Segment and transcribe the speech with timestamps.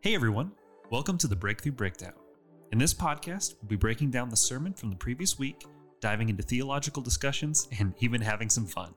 [0.00, 0.52] Hey everyone,
[0.92, 2.12] welcome to the Breakthrough Breakdown.
[2.70, 5.66] In this podcast, we'll be breaking down the sermon from the previous week,
[6.00, 8.94] diving into theological discussions, and even having some fun.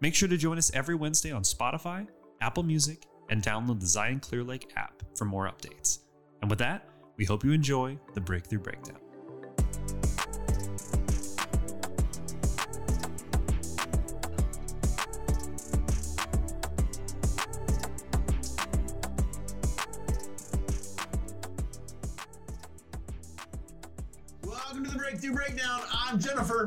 [0.00, 2.08] Make sure to join us every Wednesday on Spotify,
[2.40, 6.00] Apple Music, and download the Zion Clear Lake app for more updates.
[6.40, 8.98] And with that, we hope you enjoy the Breakthrough Breakdown.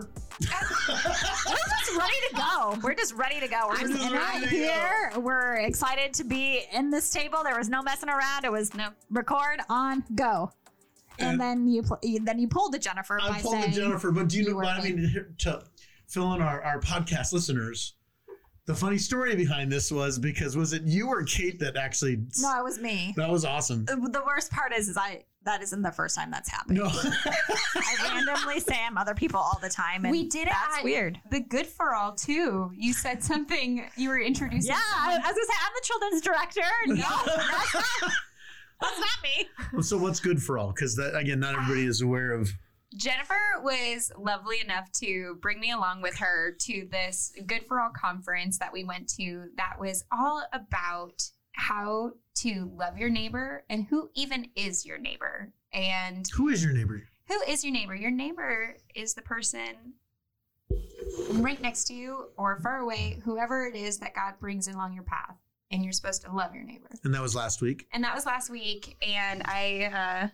[0.02, 0.08] I'm
[1.48, 2.78] We're just ready to go.
[2.84, 3.68] We're just ready to go.
[3.70, 5.12] We're just just in ready to here.
[5.18, 7.40] We're excited to be in this table.
[7.44, 8.46] There was no messing around.
[8.46, 10.52] It was no record on go.
[11.20, 14.28] And, And- then you, pl- then you pulled the Jennifer I pulled the Jennifer, but
[14.30, 15.08] do you you know what I mean?
[15.10, 15.64] here- To
[16.08, 17.94] fill in our, our podcast listeners,
[18.66, 22.18] the funny story behind this was because was it you or Kate that actually?
[22.42, 23.14] no, it was me.
[23.16, 23.86] That was awesome.
[23.86, 26.78] The, the worst part is, is I that isn't the first time that's happened.
[26.80, 30.84] No, I randomly Sam other people all the time, and We did it That's at
[30.84, 31.20] weird.
[31.32, 32.72] The Good for All too.
[32.76, 33.88] You said something.
[33.96, 34.72] You were introducing.
[34.72, 36.62] Yeah, I, I was gonna say I'm the children's director.
[36.88, 38.12] No, that's not.
[38.82, 39.82] That's not me.
[39.84, 40.72] so what's good for all?
[40.74, 42.50] Because that again, not everybody is aware of.
[42.96, 47.90] Jennifer was lovely enough to bring me along with her to this Good for All
[47.96, 49.48] conference that we went to.
[49.58, 51.22] That was all about
[51.56, 56.74] how to love your neighbor and who even is your neighbor and Who is your
[56.74, 57.04] neighbor?
[57.28, 57.96] who is your neighbor.
[57.96, 59.94] Your neighbor is the person
[61.32, 65.04] right next to you or far away, whoever it is that God brings along your
[65.04, 65.36] path,
[65.72, 66.90] and you're supposed to love your neighbor.
[67.04, 67.88] And that was last week.
[67.94, 69.86] and that was last week and i
[70.24, 70.28] uh,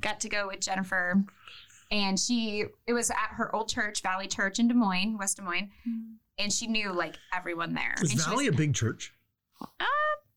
[0.00, 1.24] got to go with jennifer
[1.90, 5.42] and she it was at her old church valley church in des moines west des
[5.42, 5.70] moines
[6.38, 9.12] and she knew like everyone there Is and she Valley was, a big church?
[9.62, 9.84] uh,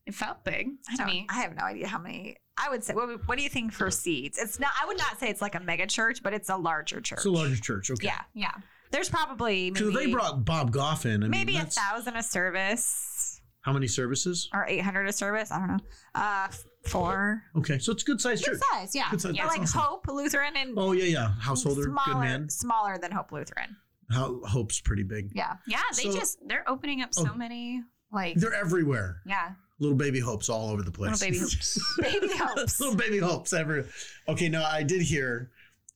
[0.09, 2.35] it felt big I to me I have no idea how many.
[2.61, 2.93] I would say.
[2.93, 4.37] What, what do you think for seats?
[4.37, 4.71] It's not.
[4.81, 7.19] I would not say it's like a mega church, but it's a larger church.
[7.19, 7.89] It's a larger church.
[7.91, 8.07] Okay.
[8.07, 8.21] Yeah.
[8.33, 8.51] yeah
[8.91, 11.23] There's probably maybe, So they brought Bob Goff in.
[11.23, 14.49] I mean, maybe a thousand a service How many services?
[14.53, 15.51] or eight hundred a service.
[15.51, 15.79] I don't know.
[16.15, 16.47] Uh,
[16.87, 17.43] four.
[17.57, 18.61] Okay, so it's a good sized Good church.
[18.73, 19.09] size, yeah.
[19.11, 19.35] Good size.
[19.35, 19.79] Yeah, like awesome.
[19.81, 21.31] Hope Lutheran and Oh yeah, yeah.
[21.39, 22.49] Householder, smaller, good man.
[22.49, 23.75] smaller than Hope Lutheran.
[24.11, 25.31] How Hope's pretty big.
[25.33, 25.53] Yeah.
[25.67, 27.37] yeah they So- just they're opening up so Oh.
[27.37, 29.21] many like They're everywhere.
[29.25, 31.21] yeah Little baby hopes all over the place.
[31.21, 31.79] Little baby hopes.
[32.01, 32.79] Baby hopes.
[32.81, 33.85] Little baby hopes ever.
[34.27, 35.51] Okay, now I did hear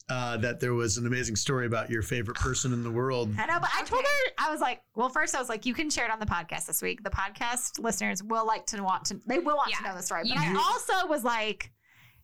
[0.10, 3.34] uh, that there was an amazing story about your favorite person in the world.
[3.38, 5.74] I know, but I told her I was like, well, first I was like, you
[5.74, 7.04] can share it on the podcast this week.
[7.04, 10.22] The podcast listeners will like to want to, they will want to know the story.
[10.24, 11.73] But You I also was like,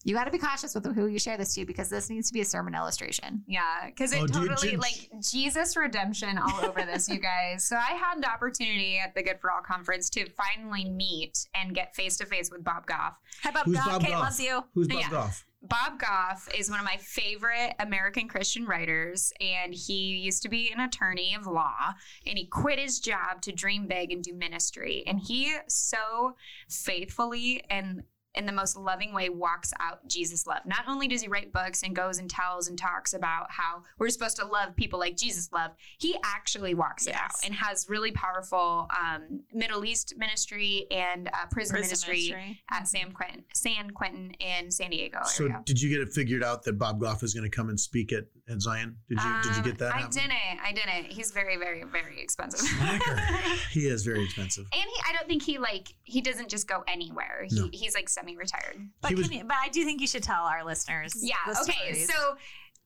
[0.03, 2.33] you got to be cautious with who you share this to because this needs to
[2.33, 3.43] be a sermon illustration.
[3.47, 7.65] Yeah, because it Oh, totally do- like Jesus redemption all over this, you guys.
[7.67, 11.75] So I had the opportunity at the Good for All conference to finally meet and
[11.75, 13.17] get face to face with Bob Goff.
[13.41, 13.85] How Bob Who's God?
[13.89, 14.21] Bob Kate Goff?
[14.23, 14.63] loves you.
[14.73, 15.09] Who's Bob Yeah.
[15.09, 15.45] Goff?
[15.61, 20.71] Bob Goff is one of my favorite American Christian writers, and he used to be
[20.71, 21.95] an attorney of law,
[22.25, 25.03] and he quit his job to dream big and do ministry.
[25.05, 26.37] And he so
[26.69, 28.03] faithfully and
[28.35, 30.59] in the most loving way walks out Jesus love.
[30.65, 34.09] Not only does he write books and goes and tells and talks about how we're
[34.09, 38.11] supposed to love people like Jesus loved, he actually walks it out and has really
[38.11, 42.61] powerful um, Middle East ministry and uh, prison, Prison ministry, ministry.
[42.71, 45.61] at San Quentin, San Quentin in San Diego So area.
[45.65, 48.13] did you get it figured out that Bob Goff is going to come and speak
[48.13, 48.95] at, at Zion?
[49.09, 49.93] Did you did you Um, get that?
[49.93, 50.11] I happen?
[50.15, 50.31] didn't.
[50.63, 51.11] I didn't.
[51.11, 52.69] He's very, very, very expensive.
[53.71, 54.65] He is very expensive.
[54.73, 54.88] and he, I don't
[55.29, 57.45] think he like he doesn't just go anywhere.
[57.47, 57.69] He, No.
[57.71, 58.75] he's like semi-retired.
[59.01, 61.13] But, was- can you, but I do think you should tell our listeners.
[61.23, 61.35] Yeah.
[61.47, 61.71] the Okay.
[61.71, 62.13] stories.
[62.13, 62.35] So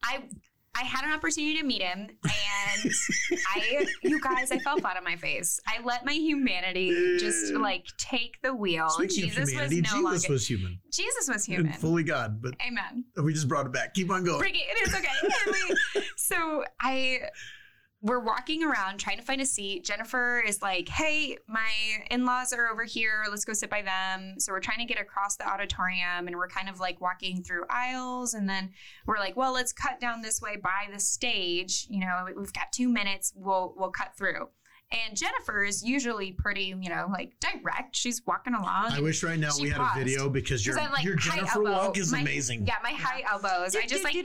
[0.04, 0.24] I
[0.76, 2.92] I had an opportunity to meet him, and
[3.56, 5.60] I you guys, I fell flat on my face.
[5.68, 8.90] I let my humanity just like take the wheel.
[8.90, 11.74] Speaking Jesus of humanity, was no Jesus longer was human Jesus was and human.
[11.74, 13.06] fully God, but Amen.
[13.24, 13.94] we just brought it back.
[13.94, 14.40] Keep on going.
[14.40, 14.64] Bring it.
[14.68, 15.08] It is okay.
[15.96, 17.20] We- so I,
[18.04, 19.86] we're walking around trying to find a seat.
[19.86, 21.72] Jennifer is like, "Hey, my
[22.12, 23.24] in-laws are over here.
[23.30, 26.50] Let's go sit by them." So we're trying to get across the auditorium, and we're
[26.50, 28.74] kind of like walking through aisles, and then
[29.06, 31.88] we're like, "Well, let's cut down this way by the stage.
[31.90, 33.32] You know, we've got two minutes.
[33.36, 34.50] We'll we'll cut through."
[34.94, 37.96] And Jennifer is usually pretty, you know, like direct.
[37.96, 38.92] She's walking along.
[38.92, 39.96] I wish right now we had paused.
[39.96, 41.72] a video because your like, your Jennifer elbow.
[41.72, 42.68] walk is My- amazing.
[42.68, 43.76] Yeah, my high elbows.
[43.76, 44.16] I just like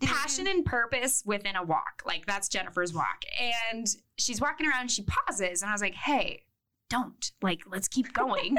[0.00, 2.02] passion and purpose within a walk.
[2.06, 3.24] Like that's Jennifer's walk.
[3.72, 3.86] And
[4.18, 5.62] she's walking around she pauses.
[5.62, 6.42] And I was like, hey,
[6.88, 7.32] don't.
[7.42, 8.56] Like, let's keep going.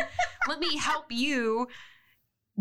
[0.47, 1.67] Let me help you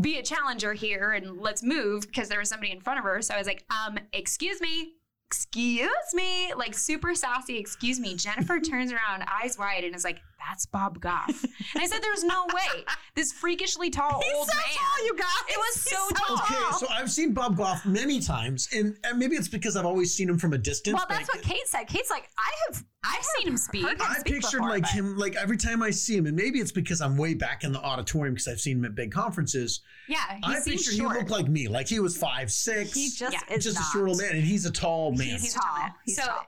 [0.00, 3.20] be a challenger here and let's move because there was somebody in front of her.
[3.22, 4.94] So I was like, um, excuse me.
[5.30, 7.58] Excuse me, like super sassy.
[7.58, 8.14] Excuse me.
[8.14, 11.28] Jennifer turns around, eyes wide, and is like, "That's Bob Goff."
[11.74, 12.84] And I said, "There's no way.
[13.14, 15.26] This freakishly tall He's old so man." tall, you guys.
[15.48, 16.36] It was so He's tall.
[16.36, 20.14] Okay, so I've seen Bob Goff many times, and, and maybe it's because I've always
[20.14, 20.94] seen him from a distance.
[20.96, 21.84] Well, that's what Kate said.
[21.88, 23.86] Kate's like, I have, I've seen him speak.
[23.86, 26.36] him I speak pictured before, like but- him, like every time I see him, and
[26.36, 29.12] maybe it's because I'm way back in the auditorium because I've seen him at big
[29.12, 29.80] conferences.
[30.08, 31.12] Yeah, he I seems pictured short.
[31.12, 33.84] he looked like me, like he was five six, He just Yeah, is just not.
[33.88, 35.38] a short old man, and he's a tall man.
[35.38, 35.88] He's tall.
[36.04, 36.46] He's so, tall.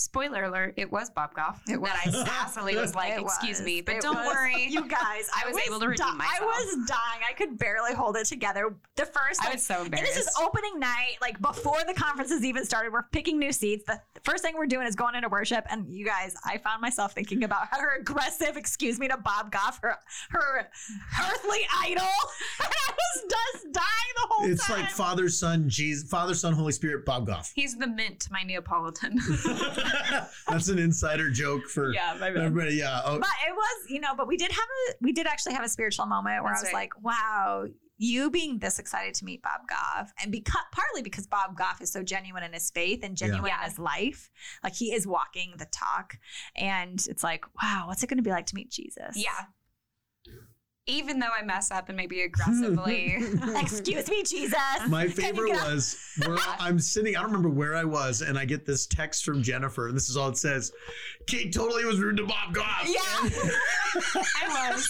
[0.00, 3.66] Spoiler alert, it was Bob Goff It that I sassily was like, It excuse was.
[3.66, 4.26] me, but It don't was.
[4.26, 4.64] worry.
[4.68, 5.28] you guys.
[5.44, 6.40] I was able to redeem I myself.
[6.42, 7.22] was dying.
[7.28, 8.74] I could barely hold it together.
[8.96, 10.12] The first, I like, was so embarrassed.
[10.12, 12.92] and this is opening night, like before the conference has even started.
[12.92, 13.84] We're picking new seats.
[13.86, 15.64] The first thing we're doing is going into worship.
[15.70, 19.50] And you guys, I found myself thinking about how her aggressive, excuse me, to Bob
[19.52, 19.96] Goff, her
[20.30, 20.68] her
[21.20, 22.04] earthly idol.
[22.04, 24.80] and I was just dying the whole It's time.
[24.80, 27.52] It's like Father, Son, Jesus, Father, Son, Holy Spirit, Bob Goff.
[27.54, 29.18] He's the mint to my Neapolitan.
[30.48, 32.74] That's an insider joke for yeah, everybody.
[32.74, 33.00] Yeah.
[33.04, 35.64] Oh, but it was, you know, but we did have a we did actually have
[35.64, 36.80] a spiritual moment where That's I was right.
[36.80, 37.66] like, wow,
[37.98, 41.92] you being this excited to meet Bob Goff, and because partly because Bob Goff is
[41.92, 43.62] so genuine in his faith and genuine Yeah.
[43.62, 44.30] in his life,
[44.64, 46.16] like he is walking the talk,
[46.56, 49.16] and it's like, wow, what's it going to be like to meet Jesus?
[49.16, 49.44] Yeah.
[50.90, 53.16] Even though I mess up and maybe aggressively.
[53.60, 54.58] Excuse me, Jesus.
[54.88, 55.96] My favorite was
[56.26, 57.16] where I'm sitting.
[57.16, 60.08] I don't remember where I was, and I get this text from Jennifer, and this
[60.10, 60.72] is all it says:
[61.26, 63.00] "Kate totally was rude to Bob Goff." Yeah.
[64.42, 64.88] I was.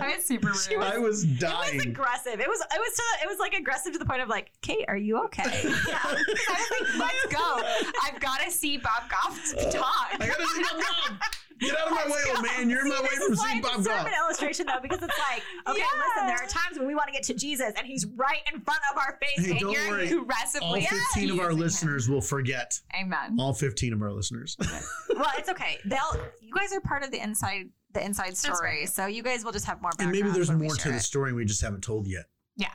[0.00, 0.54] I was super rude.
[0.54, 1.80] was- I was It was dying.
[1.80, 2.40] aggressive.
[2.40, 2.60] It was.
[2.60, 2.96] It was.
[2.96, 5.42] To, it was like aggressive to the point of like, Kate, are you okay?
[5.88, 5.98] yeah.
[6.04, 7.60] I was like, let's go.
[8.04, 10.08] I've got to see Bob Goff talk.
[10.20, 11.34] I gotta see Bob Goff.
[11.60, 12.70] Get out of my way, old man.
[12.70, 13.96] You're in my way this from is why seeing it's a Bob Goff.
[13.98, 16.04] sermon illustration though, because it's like, okay, Yeah.
[16.06, 18.60] listen, there are times when we want to get to Jesus and he's right in
[18.60, 19.44] front of our face.
[19.46, 20.12] Hey, and don't you're worry.
[20.12, 20.80] All Aggressively.
[21.14, 21.58] 15 of our using him.
[21.58, 22.78] listeners will forget.
[22.98, 23.36] Amen.
[23.38, 24.56] All 15 of our listeners.
[24.60, 25.78] well, it's okay.
[25.84, 25.98] They'll
[26.40, 28.80] you guys are part of the inside the inside story.
[28.80, 28.88] right.
[28.88, 31.02] So you guys will just have more and maybe there's more to share the it.
[31.02, 32.26] story we just haven't told yet.
[32.56, 32.68] Yeah.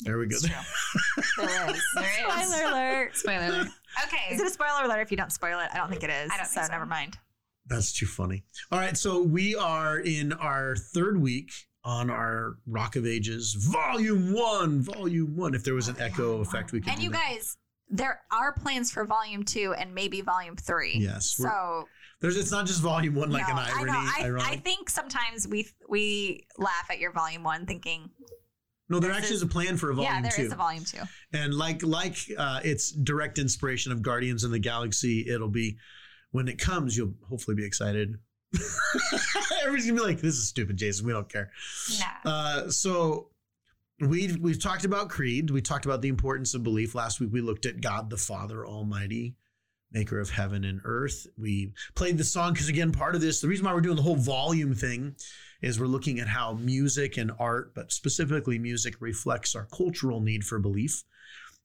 [0.00, 0.36] There we go.
[1.36, 1.82] There is.
[1.94, 2.48] There is.
[2.48, 3.16] Spoiler alert.
[3.16, 3.68] Spoiler alert.
[4.06, 4.34] Okay.
[4.34, 5.68] Is it a spoiler alert if you don't spoil it?
[5.72, 6.30] I don't think it is.
[6.32, 6.68] I don't so, so.
[6.68, 7.18] never mind.
[7.66, 8.44] That's too funny.
[8.72, 11.50] All right, so we are in our third week
[11.84, 14.82] on our Rock of Ages Volume One.
[14.82, 15.54] Volume One.
[15.54, 16.92] If there was an echo effect, we could.
[16.92, 17.28] And you that.
[17.28, 17.56] guys,
[17.88, 20.96] there are plans for volume two and maybe volume three.
[20.98, 21.84] Yes, So
[22.20, 22.36] There's.
[22.36, 23.92] It's not just Volume One like no, an I irony.
[23.92, 24.42] know.
[24.44, 24.50] I.
[24.52, 28.10] I think sometimes we we laugh at your volume one, thinking,
[28.88, 30.42] no, there actually is- is a plan for a Volume yeah, there Two.
[30.42, 30.98] is a volume two.
[31.32, 35.28] and like like uh, it's direct inspiration of Guardians in the Galaxy.
[35.28, 35.78] It'll be
[36.32, 36.96] when it comes.
[36.96, 38.16] You'll hopefully be excited.
[39.62, 41.06] Everybody's gonna be like, "This is stupid, Jason.
[41.06, 41.50] We don't care."
[41.98, 42.30] Nah.
[42.30, 43.28] Uh, so
[44.00, 45.50] we we've talked about creed.
[45.50, 46.94] We talked about the importance of belief.
[46.94, 49.36] Last week we looked at God the Father Almighty,
[49.92, 51.26] maker of heaven and earth.
[51.36, 54.02] We played the song because again, part of this, the reason why we're doing the
[54.02, 55.14] whole volume thing
[55.62, 60.44] is we're looking at how music and art, but specifically music, reflects our cultural need
[60.44, 61.04] for belief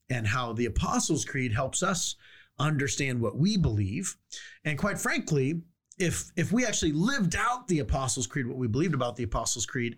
[0.10, 2.16] and how the Apostles' Creed helps us
[2.60, 4.16] understand what we believe.
[4.64, 5.62] And quite frankly,
[5.98, 9.66] if if we actually lived out the Apostles' Creed, what we believed about the Apostles'
[9.66, 9.98] Creed,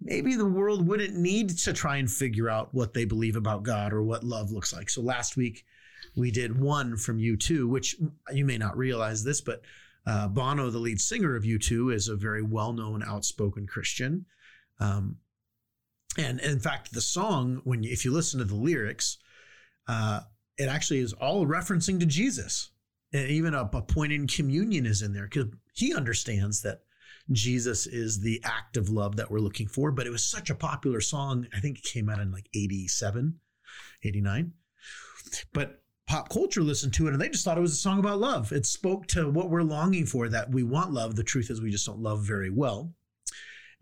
[0.00, 3.92] maybe the world wouldn't need to try and figure out what they believe about God
[3.92, 4.90] or what love looks like.
[4.90, 5.64] So last week
[6.16, 7.96] we did one from U2, which
[8.32, 9.62] you may not realize this, but
[10.06, 14.26] uh, Bono, the lead singer of U2, is a very well-known, outspoken Christian.
[14.78, 15.16] Um,
[16.16, 19.18] and in fact, the song, when you, if you listen to the lyrics,
[19.88, 20.20] uh,
[20.58, 22.70] it actually is all referencing to Jesus.
[23.12, 26.80] And even a, a point in communion is in there because he understands that
[27.32, 29.90] Jesus is the act of love that we're looking for.
[29.90, 31.46] But it was such a popular song.
[31.54, 33.38] I think it came out in like 87,
[34.04, 34.52] 89.
[35.52, 38.20] But pop culture listened to it and they just thought it was a song about
[38.20, 38.52] love.
[38.52, 41.16] It spoke to what we're longing for that we want love.
[41.16, 42.92] The truth is, we just don't love very well.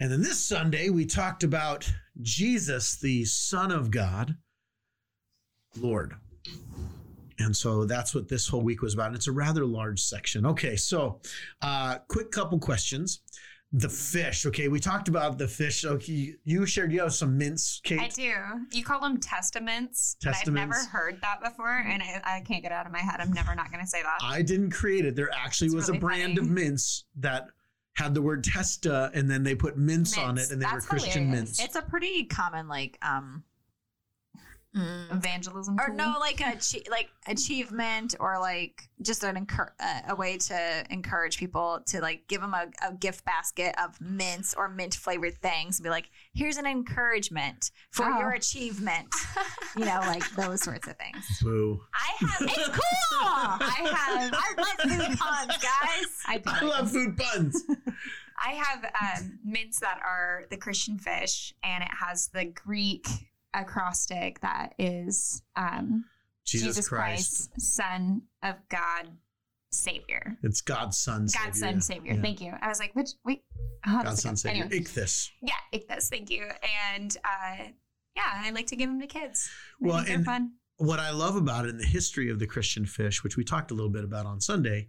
[0.00, 1.90] And then this Sunday, we talked about
[2.20, 4.36] Jesus, the Son of God,
[5.76, 6.14] Lord.
[7.38, 9.08] And so that's what this whole week was about.
[9.08, 10.46] And it's a rather large section.
[10.46, 11.20] Okay, so
[11.62, 13.20] uh, quick couple questions.
[13.76, 14.46] The fish.
[14.46, 15.84] Okay, we talked about the fish.
[15.84, 17.98] Okay, you shared you have some mints, Kate.
[18.00, 18.32] I do.
[18.70, 20.14] You call them Testamints.
[20.22, 23.00] but I've never heard that before, and I, I can't get it out of my
[23.00, 23.16] head.
[23.20, 24.18] I'm never not going to say that.
[24.22, 25.16] I didn't create it.
[25.16, 26.46] There actually It's was really a brand funny.
[26.46, 27.46] of mints that
[27.96, 30.90] had the word testa and then they put mints, on it and they That's were
[30.90, 31.58] Christian hilarious.
[31.58, 31.64] mints.
[31.64, 33.42] It's a pretty common like um
[34.76, 35.76] mm, Evangelism.
[35.78, 35.96] or tool.
[35.96, 40.84] no like a achie- like achievement or like just an encour- uh, a way to
[40.90, 45.36] encourage people to like give them a, a gift basket of mints or mint flavored
[45.38, 48.18] things and be like here's an encouragement for Oh.
[48.18, 49.06] your achievement
[49.76, 51.80] you know like those sorts of things Boo.
[51.94, 52.42] I have.
[52.42, 52.80] it's cool
[53.20, 54.34] I have.
[54.34, 57.64] I love food puns guys I, do I love food puns.
[58.44, 63.06] I have um, mints that are the Christian fish, and it has the Greek
[63.54, 66.04] acrostic that is um,
[66.44, 67.50] Jesus, Christ.
[67.60, 69.08] Son of God,
[69.70, 70.36] Savior.
[70.42, 71.22] It's God's Son.
[71.22, 71.72] God's Savior.
[71.72, 72.14] Son, Savior.
[72.14, 72.20] Yeah.
[72.22, 72.52] Thank you.
[72.60, 73.42] I was like, which, wait.
[73.84, 74.36] does God's Son?
[74.36, 74.64] Savior.
[74.64, 75.28] Anyway, Ichthus.
[75.42, 76.08] yeah, Ichthus.
[76.08, 76.46] Thank you.
[76.92, 77.64] And uh,
[78.16, 79.48] yeah, I like to give them to kids.
[79.82, 80.52] I Well, and- fun.
[80.76, 83.70] what I love about it in the history of the Christian fish, which we talked
[83.70, 84.88] a little bit about on Sunday,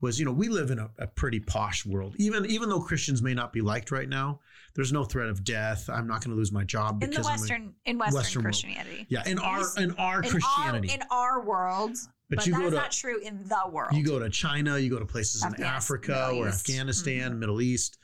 [0.00, 2.14] was you know we live in a, a pretty posh world.
[2.18, 4.40] Even even though Christians may not be liked right now,
[4.74, 5.88] there's no threat of death.
[5.88, 8.16] I'm not going to lose my job in the because I'm a- Western in Western,
[8.16, 8.54] Western world.
[8.54, 9.06] Christianity.
[9.08, 10.88] yeah in our in our In Christianity.
[10.90, 11.96] our, in our world,
[12.28, 13.94] but, but, you go to not true in the world.
[13.94, 16.66] you go to China, you go to places in Afghanistan, Africa Middle or East.
[16.66, 16.72] Mm-hmm.
[16.72, 17.98] Afghanistan, Middle East.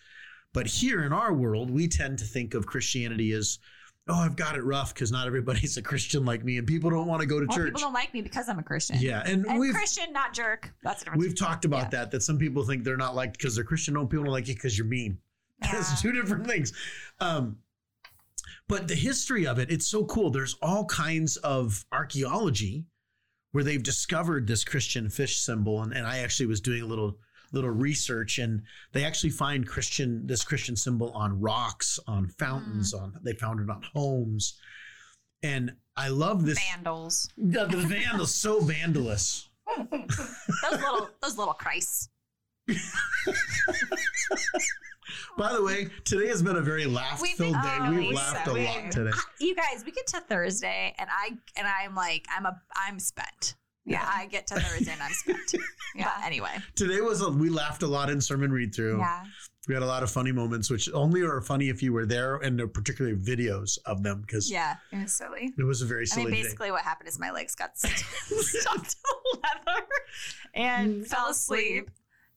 [0.53, 3.59] But here in our world, we tend to think of Christianity as,
[4.09, 7.07] oh, I've got it rough because not everybody's a Christian like me, and people don't
[7.07, 7.67] want to go to Well, church.
[7.69, 8.97] people don't like me because I'm a Christian.
[9.01, 10.73] Yeah, and, And Christian, not jerk.
[10.83, 11.25] That's the difference.
[11.25, 11.89] We've talked about Yeah.
[12.01, 12.11] that.
[12.11, 13.95] That some people think they're not liked because they're Christian.
[13.95, 15.19] No, people don't like you because you're mean.
[15.63, 15.79] Yeah.
[15.79, 16.73] It's two different things.
[17.21, 17.59] Um,
[18.69, 20.31] but the history of it, it's so cool.
[20.31, 22.87] There's all kinds of archaeology
[23.53, 27.19] where they've discovered this Christian fish symbol, and, and I actually was doing a little
[27.53, 33.03] little research, and they actually find Christian this Christian symbol on rocks, on fountains, Mm.
[33.03, 34.59] on they found it on homes,
[35.43, 36.59] and I love this.
[36.73, 37.29] Vandals.
[37.37, 39.49] The, the vandals so vandalous.
[39.79, 42.09] those little those little Christs.
[45.37, 47.79] By the way, today has been a very laugh-filled day.
[47.83, 49.11] really We've laughed a lot today.
[49.13, 52.99] I- you guys, we get to Thursday, and I and I'm like, I'm a I'm
[52.99, 53.57] spent.
[53.85, 54.11] Yeah, Yeah.
[54.13, 55.55] I get to Thursday and I'm spent.
[55.95, 56.13] yeah.
[56.25, 58.99] Anyway, Today was a, we laughed a lot in sermon read-through.
[58.99, 59.25] Yeah.
[59.67, 62.37] We had a lot of funny moments, which only are funny if you were there,
[62.37, 64.77] and they're particularly videos of them because yeah.
[64.93, 65.53] It was silly.
[65.57, 66.23] it was a very silly.
[66.23, 66.43] I mean, day.
[66.43, 67.95] basically, what happened is my legs got st-
[68.41, 68.97] stuck to
[69.35, 69.87] leather
[70.55, 71.91] and fell asleep.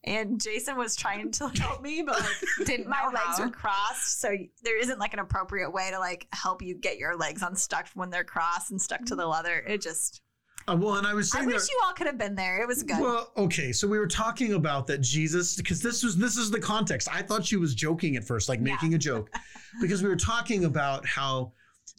[0.04, 2.36] And Jason was trying to help me, but like
[2.66, 6.62] Didn't my legs were crossed, so there isn't like an appropriate way to like help
[6.62, 9.18] you get your legs unstuck when they're crossed and stuck to mm-hmm.
[9.18, 9.58] the leather.
[9.68, 10.22] It just
[10.69, 11.69] Uh, well, and I was saying, I wish that.
[11.71, 12.62] you all could have been there.
[12.62, 13.00] It was good.
[13.00, 16.59] Well, okay, so we were talking about that Jesus because this was this is the
[16.59, 17.07] context.
[17.12, 18.65] I thought she was joking at first, like Yeah.
[18.74, 19.29] making a joke,
[19.81, 21.53] because we were talking about how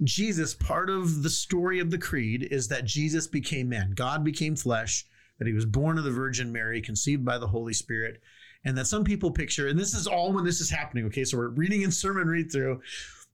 [0.05, 3.93] Jesus, part of the story of the creed is that Jesus became man.
[3.97, 5.07] God became flesh,
[5.39, 8.21] that he was born of the Virgin Mary, conceived by the Holy Spirit,
[8.65, 11.07] and that some people picture, and this is all when this is happening.
[11.07, 12.81] Okay, so we're reading in sermon read through.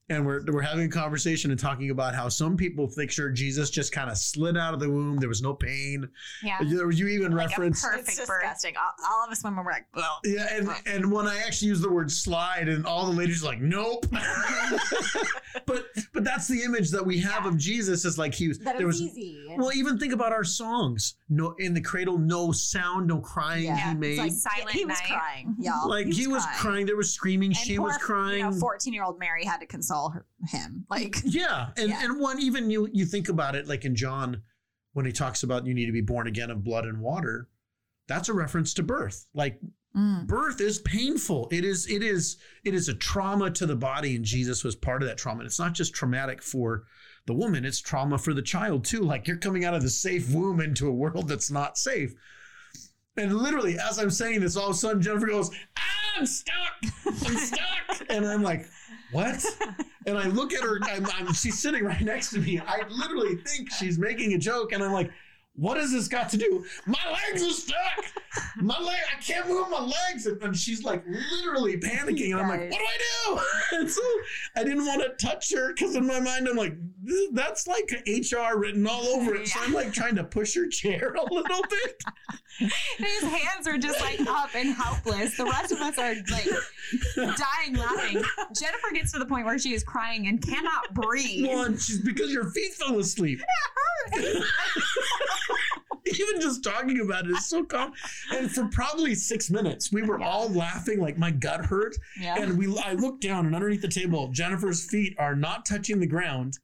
[0.07, 3.91] And we're, we're having a conversation and talking about how some people picture Jesus just
[3.91, 5.17] kind of slid out of the womb.
[5.17, 6.07] There was no pain.
[6.43, 6.61] Yeah.
[6.61, 8.41] You, you even Like a referenced perfect it's birth.
[8.41, 8.75] disgusting.
[8.77, 11.81] All, all of us women were like, well, yeah, and and when I actually use
[11.81, 14.05] the word slide, and all the ladies are like, nope.
[15.65, 18.59] but but that's the image that we have of Jesus is like he was.
[18.59, 19.45] that there it's was easy.
[19.57, 21.15] well, even think about our songs.
[21.29, 24.17] No, in the cradle, no sound, no crying Yeah, he it's made.
[24.19, 25.09] like, Silent he was night.
[25.09, 25.89] crying, y'all.
[25.89, 26.85] Like he was crying.
[26.85, 27.49] There was screaming.
[27.49, 28.39] And she poor, was crying.
[28.39, 30.85] You know, fourteen-year-old Mary had to console her, him.
[30.89, 32.03] Like, yeah, and Yeah.
[32.03, 34.41] and one even you you think about it like in John
[34.93, 37.49] when he talks about you need to be born again of blood and water.
[38.07, 39.25] That's a reference to birth.
[39.33, 39.59] Like
[39.95, 44.15] mm, birth is painful it is it is it is a trauma to the body
[44.17, 46.83] and jesus was part of that trauma and it's not just traumatic for
[47.27, 50.29] the woman it's trauma for the child too like you're coming out of the safe
[50.33, 52.13] womb into a world that's not safe
[53.17, 55.49] and literally as i'm saying this all of a sudden jennifer goes
[56.17, 56.75] i'm stuck
[57.05, 58.65] i'm stuck and i'm like
[59.11, 59.43] what?
[60.07, 62.59] And i look at her I'm, I'm, she's sitting right next to me.
[62.59, 65.09] I literally think she's making a joke and i'm like
[65.55, 66.65] what has this got to do?
[66.85, 68.05] My legs are stuck.
[68.57, 70.25] My leg, I can't move my legs.
[70.25, 72.31] And, and she's like literally panicking.
[72.31, 73.41] And I'm like, what do I do?
[73.71, 74.01] And so
[74.55, 76.75] I didn't want to touch her because in my mind, I'm like,
[77.33, 79.47] that's like HR written all over it.
[79.47, 82.03] So I'm like trying to push her chair a little bit.
[82.97, 85.35] His hands are just like up and helpless.
[85.35, 86.47] The rest of us are like
[87.15, 88.23] dying laughing.
[88.57, 91.47] Jennifer gets to the point where she is crying and cannot breathe.
[91.47, 93.41] One, she's because your feet fell asleep.
[96.07, 97.91] Even just talking about it is so calm.
[98.31, 101.95] And for probably six minutes, we were all laughing like my gut hurt.
[102.21, 102.35] yeah.
[102.39, 106.05] And we, I looked down, and underneath the table, Jennifer's feet are not touching the
[106.07, 106.59] ground.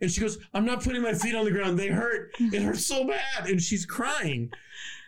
[0.00, 1.76] And she goes, "I'm not putting my feet on the ground.
[1.78, 2.30] They hurt.
[2.38, 4.52] It hurts so bad." And she's crying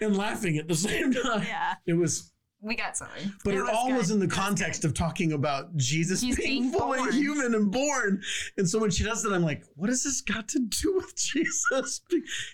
[0.00, 1.42] and laughing at the same time.
[1.44, 1.74] yeah.
[1.86, 2.32] It was,
[2.66, 3.10] We got silly.
[3.44, 3.96] but It it, was all good.
[3.96, 8.22] was in the context of talking about Jesus He's being being fully human and born.
[8.56, 11.14] And so when she does that, I'm like, "What has this got to do with
[11.16, 12.00] Jesus?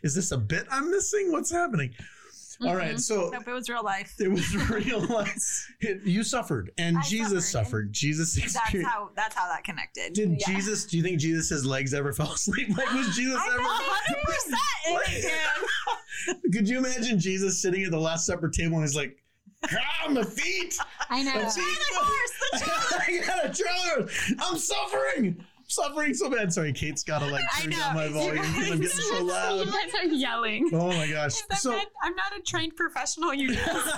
[0.03, 1.33] Is this a bit I'm missing?
[1.33, 1.95] What's happening?"
[2.61, 2.99] All right, mm-hmm.
[2.99, 4.15] so Nope, it was real life.
[4.21, 5.73] it was real life.
[6.05, 7.93] You suffered, and I Jesus suffered, suffered.
[7.93, 8.93] Jesus That's experienced.
[8.93, 9.11] how.
[9.17, 10.13] That's how that connected.
[10.13, 10.47] Did Yeah.
[10.55, 10.85] Jesus?
[10.85, 12.69] Do you think Jesus' legs ever fell asleep?
[12.77, 13.63] Like was Jesus I ever?
[13.65, 14.59] hundred percent.
[16.53, 19.17] Could you imagine Jesus sitting at the Last Supper table and he's like,
[19.65, 20.77] "Ah, my feet,
[21.09, 21.35] I know.
[21.35, 21.63] my feet,
[22.55, 24.35] I got a horse.
[24.41, 25.45] I'm suffering.
[25.73, 26.53] Suffering so bad.
[26.53, 27.77] Sorry, Kate's got to like I turn know.
[27.79, 29.67] down my volume because I'm getting so You loud.
[29.67, 30.71] guys are yelling.
[30.73, 31.37] Oh my gosh.
[31.51, 33.33] I'm, So, not, I'm not a trained professional.
[33.35, 33.93] You guys.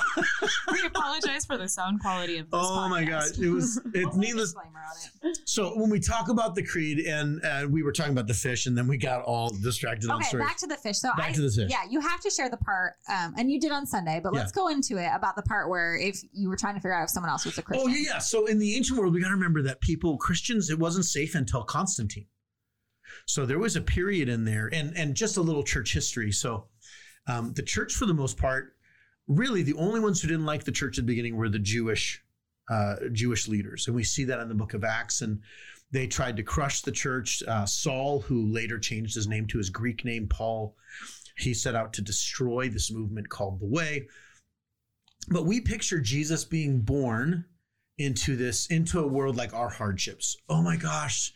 [0.73, 2.61] we apologize for the sound quality of this.
[2.63, 4.55] oh my gosh, it was it We'll put a needless.
[4.55, 4.63] on
[5.31, 5.39] it.
[5.45, 8.67] So when we talk about the creed, and uh, we were talking about the fish,
[8.67, 10.47] and then we got all distracted on Okay, stories.
[10.47, 10.99] back to the fish.
[10.99, 11.71] So Back I, to the fish.
[11.71, 14.53] Yeah, you have to share the part, um, and you did on Sunday, but let's
[14.53, 17.11] go into it about the part where if you were trying to figure out if
[17.11, 17.89] someone else was a Christian.
[17.89, 18.19] Oh yeah, yeah.
[18.19, 21.35] So in the ancient world, we got to remember that people, Christians, it wasn't safe
[21.35, 22.27] until Constantine.
[23.27, 26.33] So there was a period in there, and and just a little church history.
[26.33, 26.69] So
[27.27, 28.77] um, the church, for the most part,
[29.27, 32.23] really the only ones who didn't like the church at the beginning were the Jewish
[32.71, 35.21] uh, Jewish leaders, and we see that in the Book of Acts.
[35.23, 35.41] And
[35.91, 37.43] they tried to crush the church.
[37.47, 40.77] Uh, Saul, who later changed his name to his Greek name Paul,
[41.39, 44.09] he set out to destroy this movement called the Way.
[45.29, 47.45] But we picture Jesus being born
[47.99, 50.37] into this into a world like our hardships.
[50.49, 51.33] Oh my gosh,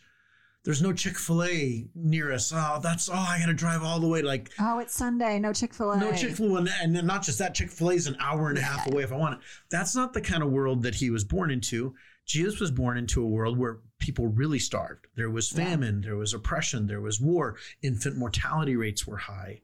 [0.69, 2.53] there's no Chick Fil A near us.
[2.55, 4.21] Oh, that's oh, I got to drive all the way.
[4.21, 5.39] Like Oh, it's Sunday.
[5.39, 5.99] No Chick Fil A.
[5.99, 8.49] no Chick Fil A, and then not just that, Chick Fil A is an hour
[8.49, 8.93] and a half Yeah.
[8.93, 9.39] away if I want it.
[9.71, 11.95] That's not the kind of world that he was born into.
[12.27, 15.07] Jesus was born into a world where people really starved.
[15.15, 15.65] There was Yeah.
[15.65, 17.55] famine, there was oppression, there was war.
[17.81, 19.61] Infant mortality rates were high.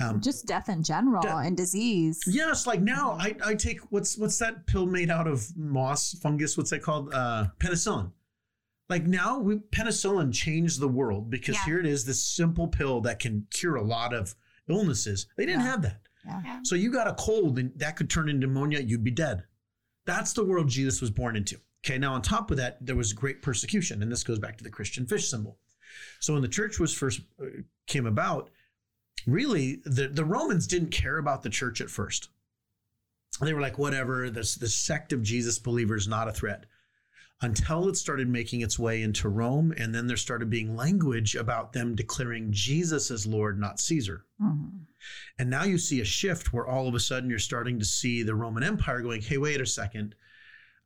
[0.00, 1.46] Um, Just death in general Death.
[1.46, 2.20] and disease.
[2.26, 6.56] Yes, like now I, I take what's what's that pill made out of moss fungus?
[6.58, 7.14] What's that called?
[7.14, 8.10] Uh, penicillin.
[8.88, 11.64] Like now, we, penicillin changed the world because Yeah.
[11.64, 14.34] here it is, this simple pill that can cure a lot of
[14.68, 15.26] illnesses.
[15.36, 15.66] They didn't Yeah.
[15.70, 16.00] have that.
[16.26, 16.60] Yeah.
[16.64, 18.80] So you got a cold and that could turn into pneumonia.
[18.80, 19.44] You'd be dead.
[20.06, 21.60] That's the world Jesus was born into.
[21.84, 24.64] Okay, now on top of that, there was great persecution, and this goes back to
[24.64, 25.58] the Christian fish symbol.
[26.20, 27.46] So when the church was first uh,
[27.86, 28.50] came about,
[29.26, 32.28] really the, the Romans didn't care about the church at first.
[33.40, 36.64] They were like, whatever, this the sect of Jesus believers not a threat.
[37.42, 41.72] Until it started making its way into Rome, and then there started being language about
[41.72, 44.24] them declaring Jesus as Lord, not Caesar.
[44.40, 44.86] Mhm.
[45.38, 48.22] And now you see a shift where all of a sudden you're starting to see
[48.22, 50.14] the Roman Empire going, hey, wait a second.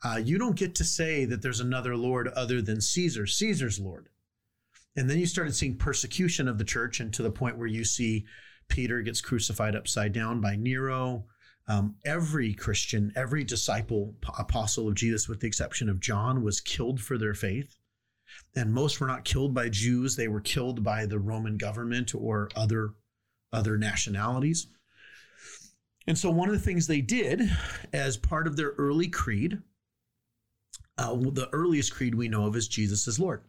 [0.02, 3.26] Uh, you don't get to say that there's another Lord other than Caesar.
[3.26, 4.08] Caesar's Lord.
[4.96, 7.84] And then you started seeing persecution of the church, and to the point where you
[7.84, 8.26] see
[8.68, 11.26] Peter gets crucified upside down by Nero.
[11.68, 17.00] Um, every Christian, every disciple, apostle of Jesus, with the exception of John, was killed
[17.00, 17.76] for their faith.
[18.56, 22.48] And most were not killed by Jews, they were killed by the Roman government or
[22.56, 22.94] other
[23.52, 24.66] other nationalities.
[26.06, 27.50] And so, one of the things they did
[27.92, 29.58] as part of their early creed,
[30.96, 33.42] uh, the earliest creed we know of is Jesus is Lord.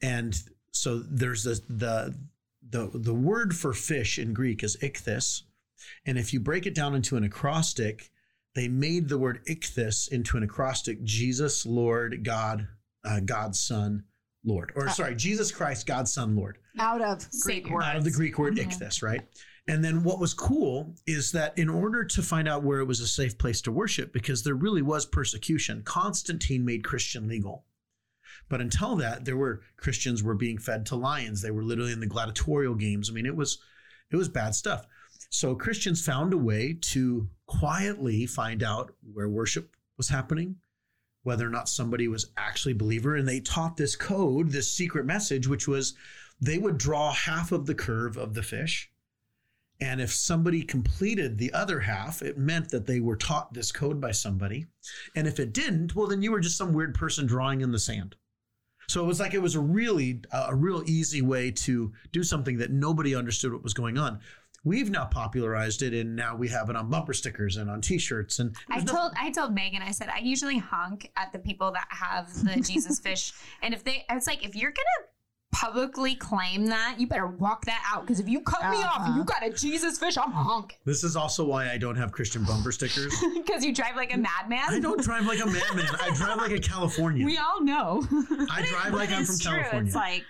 [0.00, 2.16] And so, there's the, the,
[2.70, 5.42] the, the word for fish in Greek is ichthys.
[6.06, 8.10] And if you break it down into an acrostic,
[8.54, 12.68] they made the word ichthys into an acrostic Jesus, Lord, God,
[13.04, 14.04] uh, God's Son,
[14.44, 14.72] Lord.
[14.74, 17.74] Or sorry, Jesus Christ, God's Son, Lord Out of Greek Savior.
[17.74, 17.86] words.
[17.86, 18.66] out of the Greek word Mhm.
[18.66, 19.26] ichthys, right?
[19.68, 22.98] And then what was cool is that in order to find out where it was
[23.00, 27.64] a safe place to worship, because there really was persecution, Constantine made Christian legal.
[28.48, 31.40] But until that, there were Christians were being fed to lions.
[31.42, 33.08] They were literally in the gladiatorial games.
[33.08, 33.58] I mean, it was
[34.10, 34.86] it was bad stuff.
[35.32, 40.56] So Christians found a way to quietly find out where worship was happening,
[41.22, 45.06] whether or not somebody was actually a believer, and they taught this code, this secret
[45.06, 45.94] message, which was
[46.38, 48.90] they would draw half of the curve of the fish.
[49.80, 54.02] And if somebody completed the other half, it meant that they were taught this code
[54.02, 54.66] by somebody.
[55.16, 57.78] And if it didn't, well, then you were just some weird person drawing in the
[57.78, 58.16] sand.
[58.86, 62.22] So it was like it was a really uh, a real easy way to do
[62.22, 64.20] something that nobody understood what was going on.
[64.64, 68.38] We've now popularized it, and now we have it on bumper stickers and on T-shirts.
[68.38, 71.38] And I there's no- told I told Megan, I said I usually honk at the
[71.40, 73.32] people that have the Jesus fish.
[73.62, 75.08] And if they I was like, if you're gonna
[75.50, 78.02] publicly claim that, you better walk that out.
[78.02, 79.18] Because if you cut me off and Uh-huh.
[79.18, 80.78] you got a Jesus fish, I'm honking.
[80.86, 83.12] this is also why I don't have Christian bumper stickers.
[83.34, 84.62] Because you drive like a madman.
[84.68, 85.86] I don't drive like a madman.
[86.00, 87.26] I drive like a Californian.
[87.26, 88.02] We all know.
[88.50, 89.52] I drive like I'm from true.
[89.58, 89.86] California.
[89.88, 90.24] It's like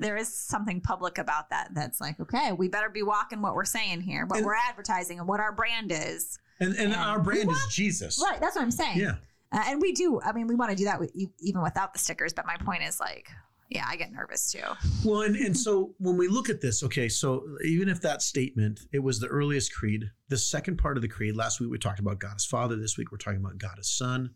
[0.00, 1.68] there is something public about that.
[1.74, 5.18] That's like, okay, we better be walking what we're saying here, what And- we're advertising,
[5.18, 6.38] and what our brand is.
[6.58, 7.06] and and Yeah.
[7.08, 8.20] our brand is Jesus.
[8.22, 8.40] Right.
[8.40, 8.98] That's what I'm saying.
[8.98, 9.16] Yeah.
[9.52, 10.20] Uh, and we do.
[10.20, 11.10] I mean, we want to do that with,
[11.40, 12.32] even without the stickers.
[12.32, 13.28] But my point is like,
[13.68, 14.60] yeah, I get nervous too.
[15.04, 18.80] Well, and, and so when we look at this, okay, so even if that statement,
[18.92, 21.98] it was the earliest creed, the second part of the creed, last week we talked
[22.00, 24.30] about God as Father, this week we're talking about God as Son.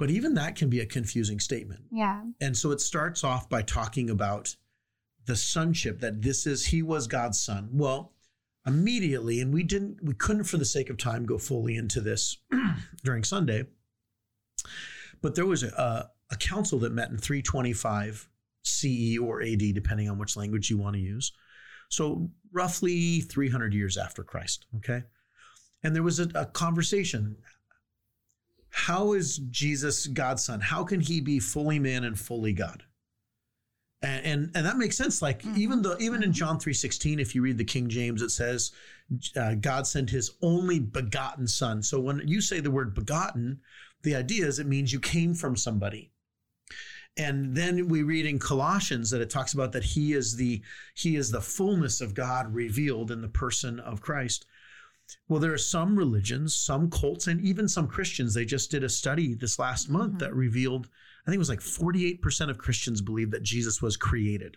[0.00, 1.82] But even that can be a confusing statement.
[1.92, 2.22] Yeah.
[2.40, 4.56] And so it starts off by talking about
[5.26, 7.68] the sonship, that this is, he was God's son.
[7.70, 8.14] Well,
[8.66, 12.38] immediately, and we didn't, we couldn't for the sake of time go fully into this
[13.04, 13.64] during Sunday,
[15.20, 18.26] but there was a, a council that met in 325
[18.62, 21.30] CE or AD, depending on which language you want to use.
[21.90, 24.64] So roughly 300 years after Christ.
[24.76, 25.02] Okay.
[25.82, 27.36] And there was a, a conversation.
[28.80, 30.60] How is Jesus God's son?
[30.60, 32.82] How can he be fully man and fully God?
[34.00, 35.20] And, and, and that makes sense.
[35.20, 38.72] Like even though even in John 3.16, if you read the King James, it says
[39.36, 41.82] uh, God sent his only begotten son.
[41.82, 43.60] So when you say the word begotten,
[44.02, 46.10] the idea is it means you came from somebody.
[47.18, 50.62] And then we read in Colossians that it talks about that he is the
[50.94, 54.46] he is the fullness of God revealed in the person of Christ.
[55.28, 58.34] Well, there are some religions, some cults, and even some Christians.
[58.34, 60.18] They just did a study this last month mm-hmm.
[60.18, 60.88] that revealed,
[61.26, 64.56] I think it was like 48% of Christians believe that Jesus was created.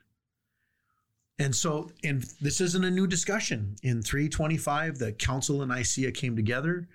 [1.40, 3.76] And so, and this isn't a new discussion.
[3.82, 6.88] In 325, the Council in Nicaea came together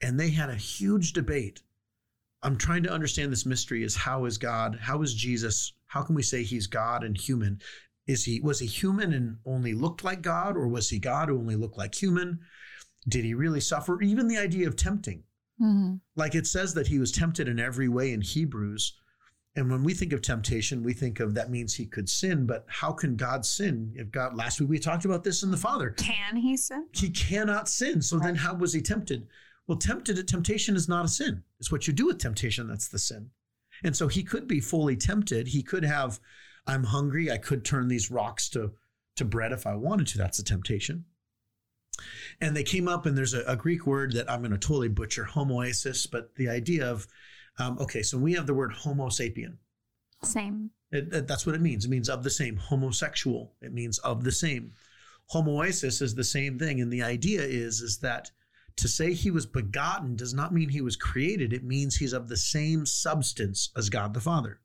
[0.00, 1.62] and they had a huge debate.
[2.42, 6.14] I'm trying to understand this mystery is how is God, how is Jesus, how can
[6.14, 7.60] we say he's God and human?
[8.06, 11.38] Is he was he human and only looked like God, or was he God who
[11.38, 12.40] only looked like human?
[13.08, 14.00] Did he really suffer?
[14.02, 15.24] Even the idea of tempting.
[15.60, 15.96] Mm-hmm.
[16.16, 18.94] Like it says that he was tempted in every way in Hebrews.
[19.56, 22.64] And when we think of temptation, we think of that means he could sin, but
[22.68, 23.92] how can God sin?
[23.96, 25.90] If God, last week we talked about this in the Father.
[25.90, 26.86] Can he sin?
[26.92, 28.00] He cannot sin.
[28.00, 29.26] So then how was he tempted?
[29.66, 31.42] Well, tempted temptation is not a sin.
[31.58, 33.30] It's what you do with temptation that's the sin.
[33.82, 35.48] And so he could be fully tempted.
[35.48, 36.20] He could have,
[36.66, 37.30] I'm hungry.
[37.30, 38.72] I could turn these rocks to,
[39.16, 40.18] to bread if I wanted to.
[40.18, 41.04] That's a temptation.
[42.40, 44.88] And they came up, and there's a, a Greek word that I'm going to totally
[44.88, 47.06] butcher, homoasis, but the idea of,
[47.58, 49.56] um, okay, so we have the word homo sapien.
[50.22, 50.70] Same.
[50.92, 51.84] It, it- that's what it means.
[51.84, 52.56] It means of the same.
[52.56, 53.54] Homosexual.
[53.62, 54.72] It means of the same.
[55.32, 58.30] Homoisis is the same thing, and the idea is is that
[58.76, 61.52] to say he was begotten does not mean he was created.
[61.52, 64.60] It means he's of the same substance as God the Father.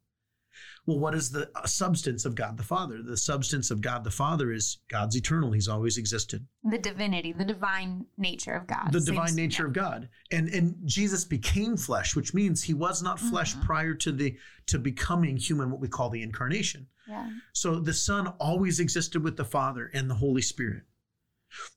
[0.88, 3.02] Well, what is the uh, substance of God the Father?
[3.02, 5.52] The substance of God the Father is God's eternal.
[5.52, 6.45] He's always existed.
[6.63, 8.91] The divinity, the divine nature of God.
[8.91, 10.10] the divine nature of God.
[10.32, 13.63] And and Jesus became flesh, which means he was not flesh Mhm.
[13.65, 16.88] prior to the to becoming human, what we call the incarnation.
[17.08, 17.30] Yeah.
[17.54, 20.84] So the Son always existed with the Father and the Holy Spirit.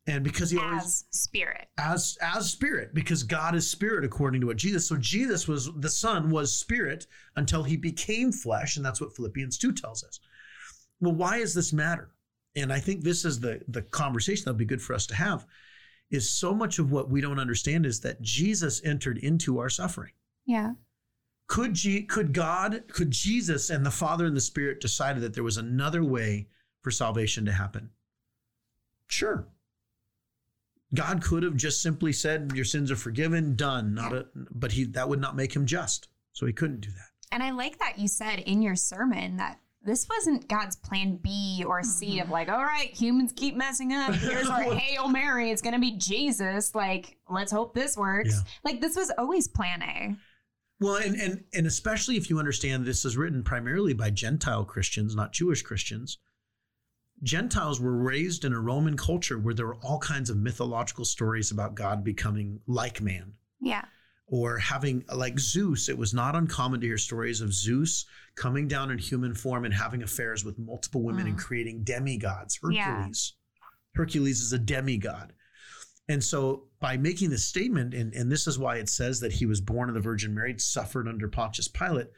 [0.07, 1.69] And because he always As spirit.
[1.79, 4.87] as as spirit, because God is spirit according to what Jesus.
[4.89, 9.59] So Jesus was the Son was spirit until he became flesh, and that's what Philippians
[9.59, 10.19] 2 tells us.
[11.01, 12.11] Well, why does this matter?
[12.57, 15.47] And I think this is the the conversation that'll be good for us to have.
[16.11, 20.13] Is so much of what we don't understand is that Jesus entered into our suffering
[20.47, 20.73] Yeah.
[21.49, 25.45] could G- could God, could Jesus and the Father and the Spirit decided that there
[25.45, 26.49] was another way
[26.81, 27.91] for salvation to happen?
[29.09, 29.47] Sure.
[30.95, 34.85] God could have just simply said, "Your sins are forgiven, done." Not a, but he
[34.85, 37.11] that would not make him just, so he couldn't do that.
[37.31, 41.65] And I like that you said in your sermon that this wasn't God's plan B
[41.67, 42.23] or C mm-hmm.
[42.23, 44.15] of like, all right, humans keep messing up.
[44.15, 45.51] Here's our Hail Mary.
[45.51, 46.75] It's going to be Jesus.
[46.75, 48.31] Like, let's hope this works.
[48.33, 48.51] Yeah.
[48.65, 50.17] Like, this was always plan A.
[50.81, 55.17] Well, and and and especially if you understand this is written primarily by Gentile Christians,
[55.17, 56.19] not Jewish Christians.
[57.23, 61.51] Gentiles were raised in a Roman culture where there were all kinds of mythological stories
[61.51, 63.33] about God becoming like man.
[63.61, 63.85] Yeah.
[64.29, 65.89] or having like Zeus.
[65.89, 68.05] It was not uncommon to hear stories of Zeus
[68.37, 71.41] coming down in human form and having affairs with multiple women and mm.
[71.41, 72.61] creating demigods.
[72.71, 72.85] Yeah.
[72.85, 73.35] Hercules.
[73.95, 75.33] Hercules is a demigod.
[76.09, 79.47] And so by making this statement, and, and this is why it says that he
[79.47, 82.09] was born of the Virgin Mary, suffered under Pontius Pilate,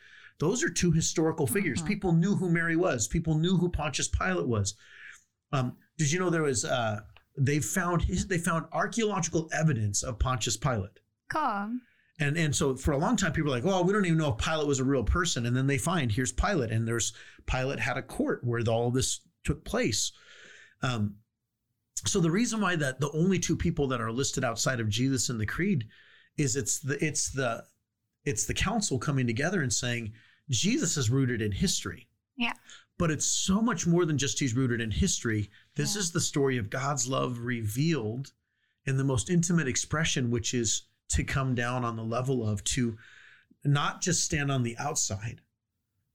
[0.41, 1.83] those are two historical figures.
[1.83, 1.87] Mhm.
[1.87, 3.07] People knew who Mary was.
[3.07, 4.75] People knew who Pontius Pilate was.
[5.53, 7.01] Um, did you know there was uh,
[7.37, 11.01] they found his, they found archaeological evidence of Pontius Pilate.
[11.31, 11.79] Cool.
[12.19, 14.35] And and so for a long time, people were like, "Oh, we don't even know
[14.35, 17.15] if Pilate was a real person." And then they find here's Pilate, and there's
[17.47, 20.13] Pilate had a court where all this took place.
[20.83, 21.17] Um,
[22.07, 25.31] so the reason why that the only two people that are listed outside of Jesus
[25.31, 25.87] in the creed
[26.37, 27.65] is it's the it's the
[28.25, 30.13] it's the council coming together and saying
[30.51, 32.09] Jesus is rooted in history.
[32.37, 32.53] Yeah.
[32.99, 35.51] But it's so much more than just he's rooted in history.
[35.75, 36.01] This Yeah.
[36.01, 38.33] is the story of God's love revealed
[38.85, 42.99] in the most intimate expression, which is to come down on the level of to
[43.65, 45.41] not just stand on the outside,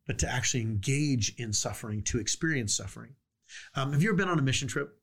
[0.05, 3.15] but to actually engage in suffering, to experience suffering.
[3.75, 4.99] Um, have you ever been on a mission trip?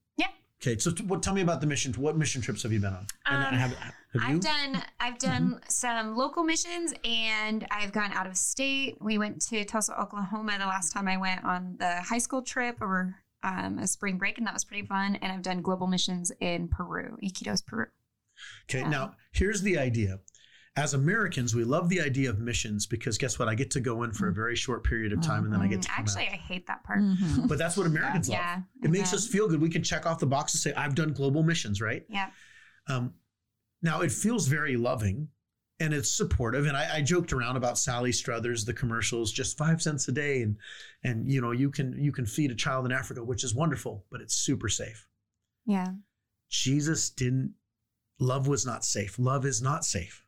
[0.62, 1.22] Okay, so t- what?
[1.24, 1.92] Tell me about the mission.
[1.94, 3.06] What mission trips have you been on?
[3.26, 4.20] Um, have, have you?
[4.20, 8.96] I've done I've done some local missions and I've gone out of state.
[9.00, 12.76] We went to Tulsa, Oklahoma the last time I went on the high school trip
[12.80, 15.16] over um, a spring break, and that was pretty fun.
[15.16, 17.86] And I've done global missions in Peru, Iquitos, Peru.
[18.70, 18.88] Okay, Yeah.
[18.88, 20.20] now here's the idea.
[20.76, 23.48] As Americans, we love the idea of missions because guess what?
[23.48, 25.66] I get to go in for a very short period of time and then I
[25.66, 26.32] get to come Actually, out.
[26.32, 27.00] I hate that part.
[27.00, 27.46] Mhm.
[27.46, 28.38] But that's what Americans love.
[28.38, 28.62] Yeah.
[28.82, 29.16] It makes yeah.
[29.16, 29.60] us feel good.
[29.60, 32.04] We can check off the box and say, I've done global missions, right?
[32.08, 32.30] Yeah.
[32.88, 33.12] Um,
[33.82, 35.28] now it feels very loving
[35.82, 36.66] and it's supportive.
[36.66, 40.42] And I, I joked around about Sally Struthers, the commercials, just five cents a day,
[40.42, 40.56] and
[41.02, 44.04] and you know you can you can feed a child in Africa, which is wonderful,
[44.10, 45.06] but it's super safe.
[45.66, 45.88] Yeah.
[46.48, 47.54] Jesus didn't.
[48.20, 49.18] Love was not safe.
[49.18, 50.24] Love is not safe,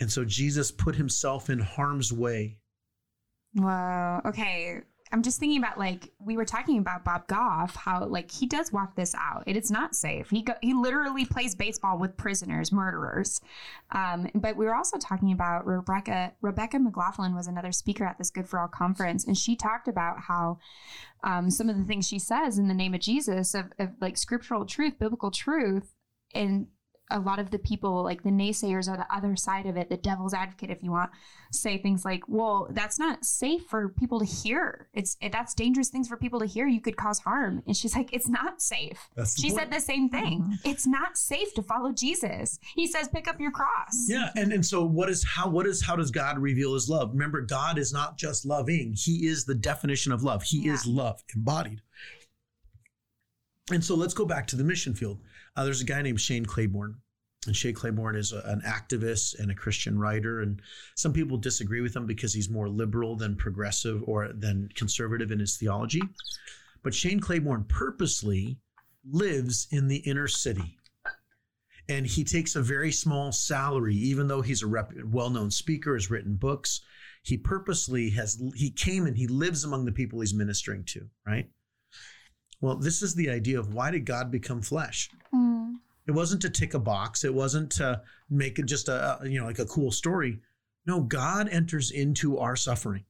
[0.00, 2.56] and so Jesus put himself in harm's way.
[3.54, 4.22] Wow.
[4.24, 4.80] Okay.
[5.12, 8.72] I'm just thinking about like we were talking about Bob Goff, how like he does
[8.72, 9.42] walk this out.
[9.44, 10.30] It is not safe.
[10.30, 13.40] He go, he literally plays baseball with prisoners, murderers.
[13.90, 16.32] Um, but we were also talking about Rebecca.
[16.42, 20.20] Rebecca McLaughlin was another speaker at this Good for All conference, and she talked about
[20.20, 20.58] how
[21.24, 24.16] um, some of the things she says in the name of Jesus, of, of like
[24.16, 25.92] scriptural truth, biblical truth,
[26.34, 26.68] and
[27.10, 29.96] a lot of the people, like the naysayers, are the other side of it, the
[29.96, 31.10] devil's advocate, if you want,
[31.52, 34.88] say things like, "Well, that's not safe for people to hear.
[34.94, 36.66] It's it, that's dangerous things for people to hear.
[36.66, 39.60] You could cause harm." And she's like, "It's not safe." That's She point.
[39.60, 40.40] said the same thing.
[40.42, 40.68] Mm-hmm.
[40.70, 42.58] It's not safe to follow Jesus.
[42.74, 45.82] He says, "Pick up your cross." Yeah, and and so what is how what is
[45.82, 47.10] how does God reveal His love?
[47.12, 50.42] Remember, God is not just loving; He is the definition of love.
[50.42, 50.74] He Yeah.
[50.74, 51.82] is love embodied.
[53.72, 55.20] And so let's go back to the mission field.
[55.56, 56.96] Uh, there's a guy named Shane Claiborne,
[57.46, 60.40] and Shane Claiborne is a, an activist and a Christian writer.
[60.40, 60.60] And
[60.94, 65.38] some people disagree with him because he's more liberal than progressive or than conservative in
[65.38, 66.02] his theology.
[66.82, 68.58] But Shane Claiborne purposely
[69.04, 70.78] lives in the inner city
[71.90, 76.10] and he takes a very small salary even though he's a rep- well-known speaker has
[76.10, 76.80] written books
[77.22, 81.48] he purposely has he came and he lives among the people he's ministering to right
[82.60, 85.10] well this is the idea of why did god become flesh?
[85.34, 85.76] Mm.
[86.06, 87.24] it wasn't to tick a box.
[87.24, 90.40] It wasn't to make it just a you know like a cool story.
[90.86, 93.04] No god enters into our suffering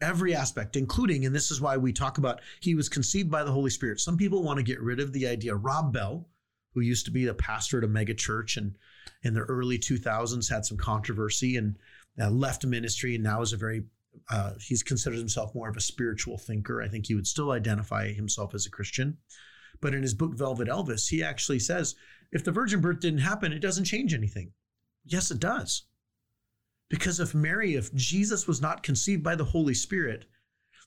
[0.00, 3.52] every aspect including and this is why we talk about he was conceived by the
[3.52, 4.00] holy spirit.
[4.00, 5.54] Some people want to get rid of the idea.
[5.54, 6.28] Rob bell
[6.74, 8.76] who used to be a pastor at a mega church and
[9.22, 11.76] in the early 2000s had some controversy and
[12.20, 13.82] uh, left ministry and now is a very
[14.30, 16.82] uh, he's considered himself more of a spiritual thinker.
[16.82, 19.18] I think he would still identify himself as a christian.
[19.80, 21.94] But in his book velvet elvis he actually says
[22.32, 24.52] if the virgin birth didn't happen it doesn't change anything.
[25.04, 25.84] Yes it does.
[26.90, 30.24] Because if mary if jesus was not conceived by the holy spirit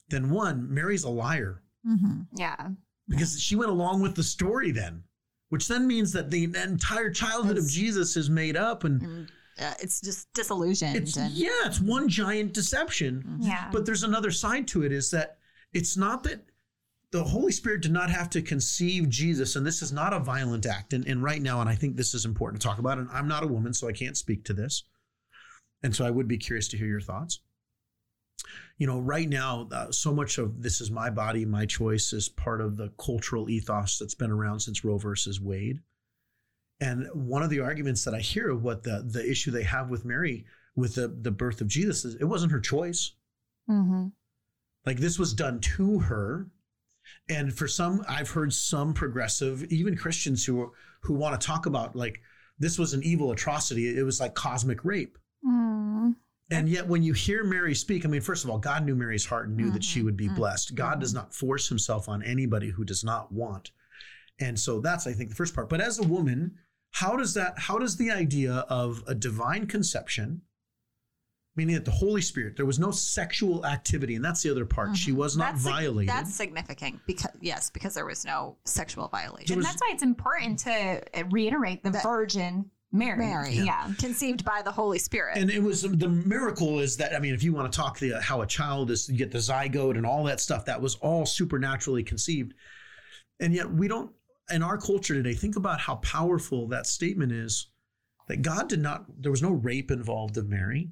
[0.09, 1.63] then one mary's a liar.
[1.87, 2.27] Mhm.
[2.35, 2.69] Yeah.
[3.07, 5.03] because she went along with the story then
[5.49, 9.73] which then means that the entire childhood of jesus is made up and And, uh,
[9.81, 10.95] it's just disillusioned.
[10.95, 13.37] it's and yeah it's one giant deception Mhm.
[13.47, 13.69] Yeah.
[13.71, 15.37] but there's another side to it is that
[15.73, 16.45] it's not that
[17.11, 20.65] the holy spirit did not have to conceive jesus and this is not a violent
[20.65, 23.09] act and, and right now and i think this is important to talk about and
[23.11, 24.83] i'm not a woman so i can't speak to this
[25.83, 27.39] and so i would be curious to hear your thoughts
[28.77, 32.29] you know right now uh, so much of this is my body my choice is
[32.29, 35.79] part of the cultural ethos that's been around since roe versus wade
[36.81, 39.89] and one of the arguments that i hear of what the the issue they have
[39.89, 43.13] with mary with the the birth of jesus is it wasn't her choice.
[43.69, 44.07] Mm-hmm.
[44.85, 46.47] like this was done to her.
[47.29, 50.71] And for some i've heard some progressive even christians who
[51.03, 52.19] who want to talk about like
[52.59, 53.97] this was an evil atrocity.
[53.97, 55.17] It was like cosmic rape.
[55.45, 56.15] Mm.
[56.51, 59.25] and yet when you hear mary speak i mean first of all god knew mary's
[59.25, 60.35] heart and knew that she would be Mhm.
[60.35, 60.75] blessed.
[60.75, 63.71] God does not force himself on anybody who does not want.
[64.39, 65.69] And so that's i think the first part.
[65.69, 66.57] But as a woman
[66.91, 70.41] how does that how does the idea of a divine conception
[71.55, 74.95] meaning that the holy spirit there was no sexual activity and that's the other part
[74.95, 75.15] she Mhm.
[75.15, 79.47] was not That's sig- violated That's significant because yes, because there was no sexual violation.
[79.47, 83.17] There And that's why it's important to uh, reiterate the That- Virgin Mary.
[83.19, 83.53] Mary.
[83.53, 83.89] Yeah.
[83.99, 85.37] Conceived by the Holy Spirit.
[85.37, 88.19] and it was the miracle is that i mean if you want to talk the
[88.21, 91.25] how a child is you get the zygote and all that stuff that was all
[91.25, 92.53] supernaturally conceived
[93.39, 94.11] and yet we don't
[94.53, 97.67] in our culture today think about how powerful that statement is
[98.27, 100.89] that god did not there was no rape involved of mary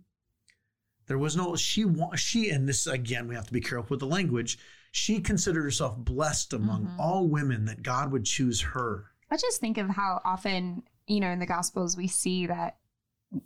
[1.07, 4.05] there was no she she and this again we have to be careful with the
[4.07, 4.57] language
[4.91, 6.99] she considered herself blessed among Mhm.
[6.99, 11.29] all women that god would choose her I just think of how often, you know,
[11.29, 12.77] in the Gospels we see that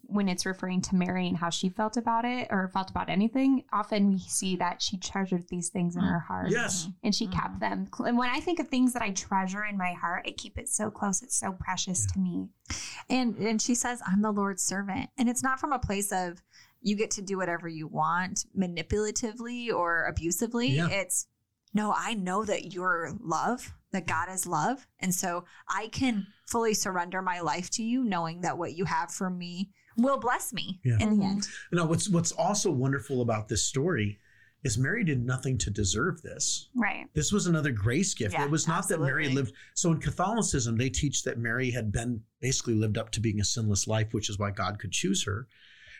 [0.03, 3.65] when it's referring to Mary and how she felt about it or felt about anything,
[3.73, 6.09] often we see that she treasured these things in mm.
[6.09, 6.49] her heart.
[6.49, 7.83] yes And she kept mm-hmm.
[7.83, 7.89] them.
[8.05, 10.69] And when I think of things that I treasure in my heart, I keep it
[10.69, 11.21] so close.
[11.21, 12.47] It's so precious to me.
[13.09, 15.09] And and she says, I'm the Lord's servant.
[15.17, 16.41] And it's not from a place of
[16.81, 20.69] you get to do whatever you want manipulatively or abusively.
[20.69, 20.87] Yeah.
[20.89, 21.27] It's
[21.73, 24.85] no, I know that you're love, that God is love.
[24.99, 29.11] And so I can fully surrender my life to you, knowing that what you have
[29.11, 30.97] for me will bless me Yeah.
[30.99, 31.47] in the end.
[31.71, 34.19] Now, what's what's also wonderful about this story
[34.63, 36.69] is Mary did nothing to deserve this.
[36.73, 37.05] Right.
[37.13, 38.33] This was another grace gift.
[38.33, 39.53] Yeah, it was not that Mary lived.
[39.75, 43.43] So in Catholicism, they teach that Mary had been basically lived up to being a
[43.43, 45.47] sinless life, which is why God could choose her.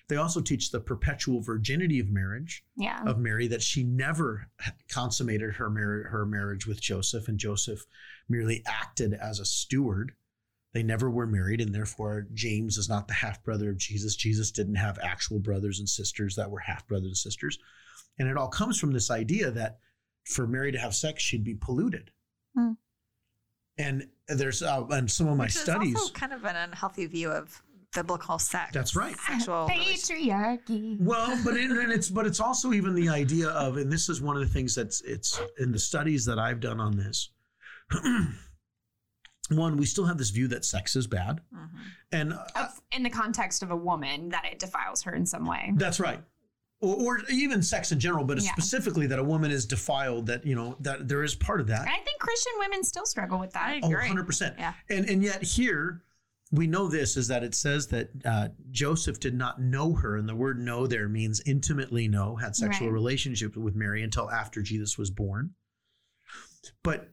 [0.09, 3.03] They also teach the perpetual virginity of marriage Yeah.
[3.05, 4.47] of Mary that she never
[4.89, 7.85] consummated her mar- her marriage with Joseph, and Joseph
[8.27, 10.13] merely acted as a steward.
[10.73, 14.15] They never were married, and therefore James is not the half brother of Jesus.
[14.15, 17.57] Jesus didn't have actual brothers and sisters that were half brothers and sisters,
[18.19, 19.79] and it all comes from this idea that
[20.25, 22.11] for Mary to have sex, she'd be polluted.
[22.55, 22.71] Hmm.
[23.77, 25.95] And there's uh, and some of my Which studies.
[25.95, 27.61] also kind of an unhealthy view of
[27.93, 28.71] biblical sex.
[28.73, 29.15] That's right.
[29.17, 29.67] Sexual.
[29.69, 30.97] Patriarchy.
[30.99, 34.21] Well, but it, and it's but it's also even the idea of, and this is
[34.21, 37.29] one of the things that's it's in the studies that I've done on this.
[39.49, 41.69] one, we still have this view that sex is bad, Mhm.
[42.11, 45.73] and uh, in the context of a woman, that it defiles her in some way.
[45.75, 46.21] that's right.
[46.79, 48.51] Or, or even sex in general, but Yeah.
[48.51, 50.25] specifically that a woman is defiled.
[50.27, 51.87] That you know that there is part of that.
[51.87, 53.67] I think Christian women still struggle with that.
[53.69, 54.55] I Oh, 100%.
[54.57, 54.73] Yeah.
[54.89, 56.01] And and yet here
[56.53, 60.29] we know this is that it says that uh, Joseph did not know her, and
[60.29, 62.93] the word "know" there means intimately know, had sexual Right.
[62.93, 65.55] relationship with Mary until after Jesus was born.
[66.83, 67.11] But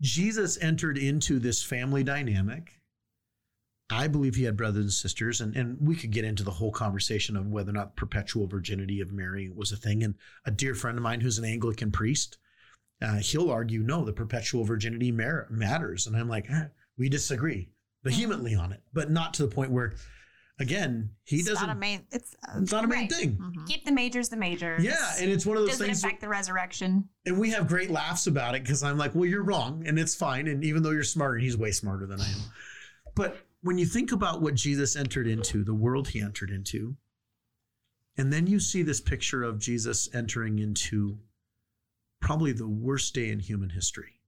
[0.00, 2.80] Jesus entered into this family dynamic.
[3.90, 6.72] I believe he had brothers and sisters, and, and we could get into the whole
[6.72, 10.02] conversation of whether or not perpetual virginity of Mary was a thing.
[10.02, 10.14] And
[10.46, 12.38] a dear friend of mine who's an Anglican priest,
[13.02, 16.06] uh, he'll argue no, the perpetual virginity matters.
[16.06, 17.68] And I'm like, eh, we disagree
[18.02, 19.94] vehemently on it, but not to the point where,
[20.58, 21.66] again, he it's doesn't.
[21.66, 22.06] Not a main.
[22.10, 22.34] It's.
[22.48, 23.12] Uh, it's not a main Right.
[23.12, 23.36] thing.
[23.36, 23.66] mhm.
[23.66, 24.82] Keep the majors the majors.
[24.84, 26.04] Yeah, and it's one of those Doesn't things.
[26.04, 27.08] affect the resurrection.
[27.26, 30.14] and we have great laughs about it because I'm like, well, you're wrong, and it's
[30.14, 30.46] fine.
[30.48, 32.40] And even though you're smarter, he's way smarter than I am.
[33.14, 36.96] But when you think about what Jesus entered into, the world he entered into,
[38.16, 41.18] and then you see this picture of Jesus entering into
[42.20, 44.20] probably the worst day in human history.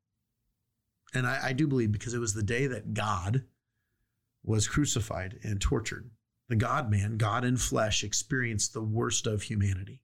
[1.15, 3.45] And I, I do believe because it was the day that God
[4.45, 6.11] was crucified and tortured.
[6.49, 10.03] The God man, God in flesh, experienced the worst of humanity.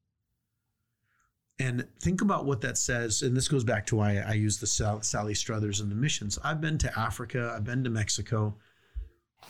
[1.58, 3.22] And think about what that says.
[3.22, 6.38] And this goes back to why I use the Sal- Sally Struthers and the missions.
[6.44, 8.56] I've been to Africa, I've been to Mexico,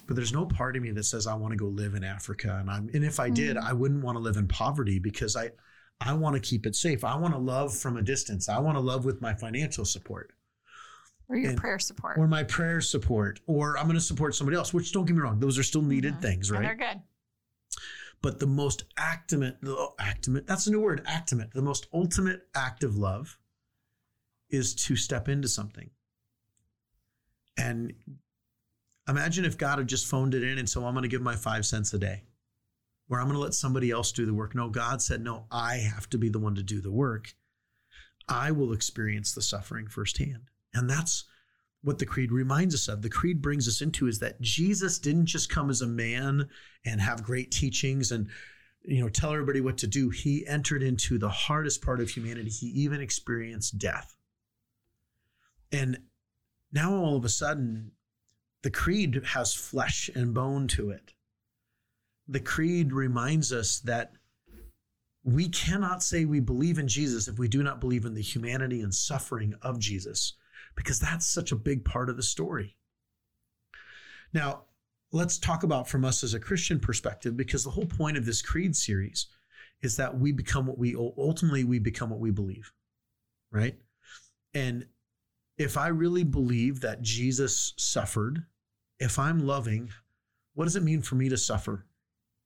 [0.06, 2.56] but there's no part of me that says I want to go live in Africa.
[2.60, 3.62] And I'm and if I did, mm.
[3.62, 5.50] I wouldn't want to live in poverty because I
[6.00, 7.04] I want to keep it safe.
[7.04, 8.48] I want to love from a distance.
[8.48, 10.32] I want to love with my financial support
[11.28, 12.16] Or your And- prayer support.
[12.18, 15.20] or my prayer support, or I'm going to support somebody else, which don't get me
[15.22, 16.22] wrong, those are still needed Mhm.
[16.22, 16.78] things, And right?
[16.78, 17.02] they're good.
[18.22, 22.82] But the most actimate, the actimate, that's a new word, actimate, the most ultimate act
[22.82, 23.38] of love
[24.48, 25.90] is to step into something.
[27.56, 27.92] And
[29.06, 31.36] imagine if God had just phoned it in and so I'm going to give my
[31.36, 32.24] five cents a day,
[33.08, 34.54] or I'm going to let somebody else do the work.
[34.54, 37.34] No, God said, no, I have to be the one to do the work.
[38.28, 40.50] I will experience the suffering firsthand.
[40.78, 41.24] And that's
[41.82, 43.02] what the creed reminds us of.
[43.02, 46.48] The creed brings us into is that Jesus didn't just come as a man
[46.84, 48.28] and have great teachings and
[48.82, 50.10] you know tell everybody what to do.
[50.10, 52.50] He entered into the hardest part of humanity.
[52.50, 54.16] He even experienced death.
[55.70, 55.98] And
[56.72, 57.92] now all of a sudden
[58.62, 61.14] the creed has flesh and bone to it.
[62.26, 64.12] The creed reminds us that
[65.22, 68.80] we cannot say we believe in Jesus if we do not believe in the humanity
[68.80, 70.34] and suffering of Jesus
[70.78, 72.76] because that's such a big part of the story.
[74.32, 74.66] Now,
[75.10, 78.40] let's talk about from us as a Christian perspective, because the whole point of this
[78.40, 79.26] creed series
[79.82, 82.72] is that we become what we ultimately we become what we believe,
[83.50, 83.76] right?
[84.54, 84.86] And
[85.56, 88.44] if I really believe that Jesus suffered,
[89.00, 89.90] if I'm loving,
[90.54, 91.86] what does it mean for me to suffer?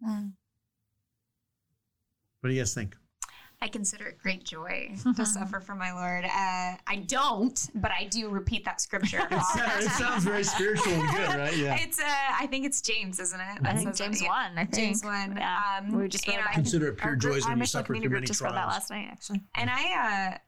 [0.03, 0.33] Mm.
[2.41, 2.97] What do you guys think?
[3.63, 6.25] I consider it great joy to suffer for my Lord.
[6.25, 9.21] Uh, I don't, but I do repeat that scripture.
[9.33, 11.57] It sounds, very spiritual and good, right?
[11.57, 11.79] Yeah.
[11.81, 13.59] It's uh, I think it's James, isn't it?
[13.65, 14.29] I think James yeah.
[14.29, 14.59] one.
[14.59, 15.37] I think James one.
[15.37, 15.79] Yeah.
[15.79, 16.55] Um, we just you read know, I.
[16.55, 18.51] Consider it pure Our joy when our you suffer through community many group just read
[18.51, 18.73] that trials.
[18.73, 19.43] last night, actually.
[19.57, 20.39] And I, uh,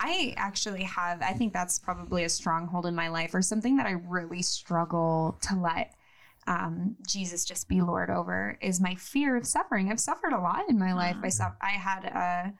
[0.00, 1.20] I actually have.
[1.20, 5.38] I think that's probably a stronghold in my life, or something that I really struggle
[5.42, 5.94] to let
[6.46, 8.58] um, Jesus just be Lord over.
[8.60, 9.90] Is my fear of suffering.
[9.90, 11.16] I've suffered a lot in my life.
[11.22, 12.54] I suff- I had a,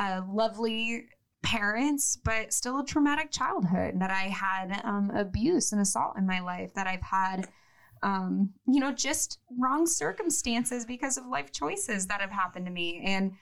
[0.00, 1.06] a lovely
[1.42, 4.00] parents, but still a traumatic childhood.
[4.00, 6.72] That I had um, abuse and assault in my life.
[6.74, 7.48] That I've had.
[8.02, 13.02] Um, you know, just wrong circumstances because of life choices that have happened to me.
[13.02, 13.32] And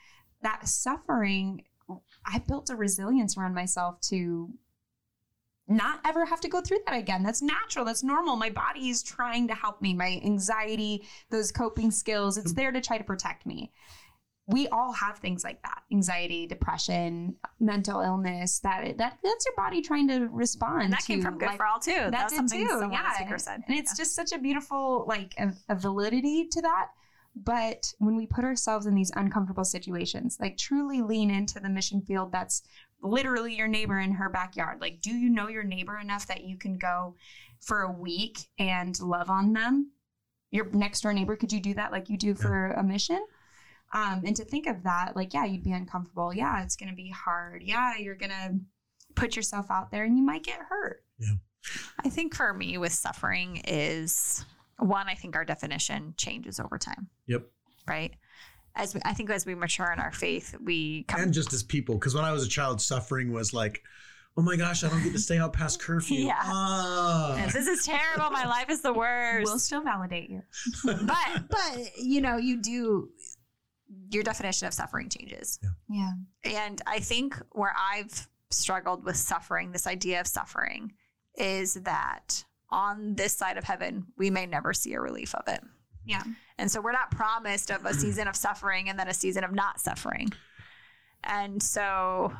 [0.41, 1.63] that suffering
[2.25, 4.49] I built a resilience around myself to
[5.67, 7.23] not ever have to go through that again.
[7.23, 7.85] That's natural.
[7.85, 8.35] That's normal.
[8.35, 9.93] My body is trying to help me.
[9.93, 12.55] My anxiety, those coping skills, it's mm.
[12.55, 13.71] there to try to protect me.
[14.45, 15.83] We all have things like that.
[15.89, 21.07] Anxiety, depression, mental illness, that that that's your body trying to respond And that to
[21.07, 21.91] came from Good life for All too.
[21.93, 23.13] That, that was something too, someone yeah.
[23.13, 23.63] speaker said.
[23.65, 24.03] and it's Yeah.
[24.03, 26.89] just such a beautiful like a, a validity to that
[27.35, 32.01] but when we put ourselves in these uncomfortable situations like truly lean into the mission
[32.01, 32.63] field that's
[33.03, 34.81] literally your neighbor in her backyard.
[34.81, 37.15] Like do you know your neighbor enough that you can go
[37.61, 39.91] for a week and love on them?
[40.51, 43.23] Your next door neighbor could you do that like you do for a mission?
[43.93, 46.33] Um, and to think of that like yeah you'd be uncomfortable.
[46.33, 47.61] Yeah it's gonna be hard.
[47.63, 48.59] Yeah you're gonna
[49.15, 51.03] put yourself out there and you might get hurt.
[51.19, 51.33] Yeah.
[52.03, 54.43] I think for me with suffering is
[54.79, 57.43] one, I think our definition changes over time, Yep.
[57.87, 58.13] right?
[58.75, 61.61] As we, I think as we mature in our faith, we come And just as
[61.63, 63.83] people, because when I was a child, suffering was like,
[64.35, 66.25] oh my gosh, I don't get to stay out past curfew.
[66.25, 66.39] Yeah.
[66.41, 67.49] Ah.
[67.53, 68.31] this is terrible.
[68.31, 69.45] My life is the worst.
[69.45, 70.41] we'll still validate you
[70.85, 73.09] but but you know, you do
[74.09, 75.59] your definition of suffering changes.
[75.89, 76.11] yeah
[76.43, 80.93] And I think where I've struggled with suffering, this idea of suffering,
[81.35, 85.61] is that on this side of heaven, we may never see a relief of it.
[86.05, 86.23] Yeah.
[86.57, 89.51] And so we're not promised of a season of suffering and then a season of
[89.51, 90.31] not suffering.
[91.23, 92.33] And so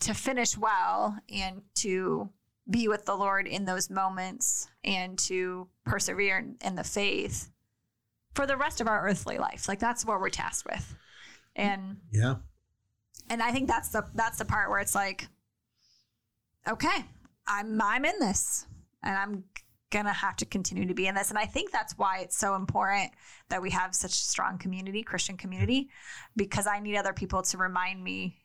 [0.00, 2.30] to finish well and to
[2.68, 7.50] be with the Lord in those moments and to persevere in, in the faith
[8.34, 9.68] for the rest of our earthly life.
[9.68, 10.94] Like that's what we're tasked with.
[11.56, 12.36] And yeah.
[13.28, 15.28] and I think that's the that's the part where it's like,
[16.68, 17.04] okay,
[17.46, 18.66] I'm I'm in this,
[19.02, 19.44] and I'm
[19.90, 21.30] gonna have to continue to be in this.
[21.30, 23.12] And I think that's why it's so important
[23.48, 25.88] that we have such a strong community, Christian community,
[26.36, 28.36] because I need other people to remind me.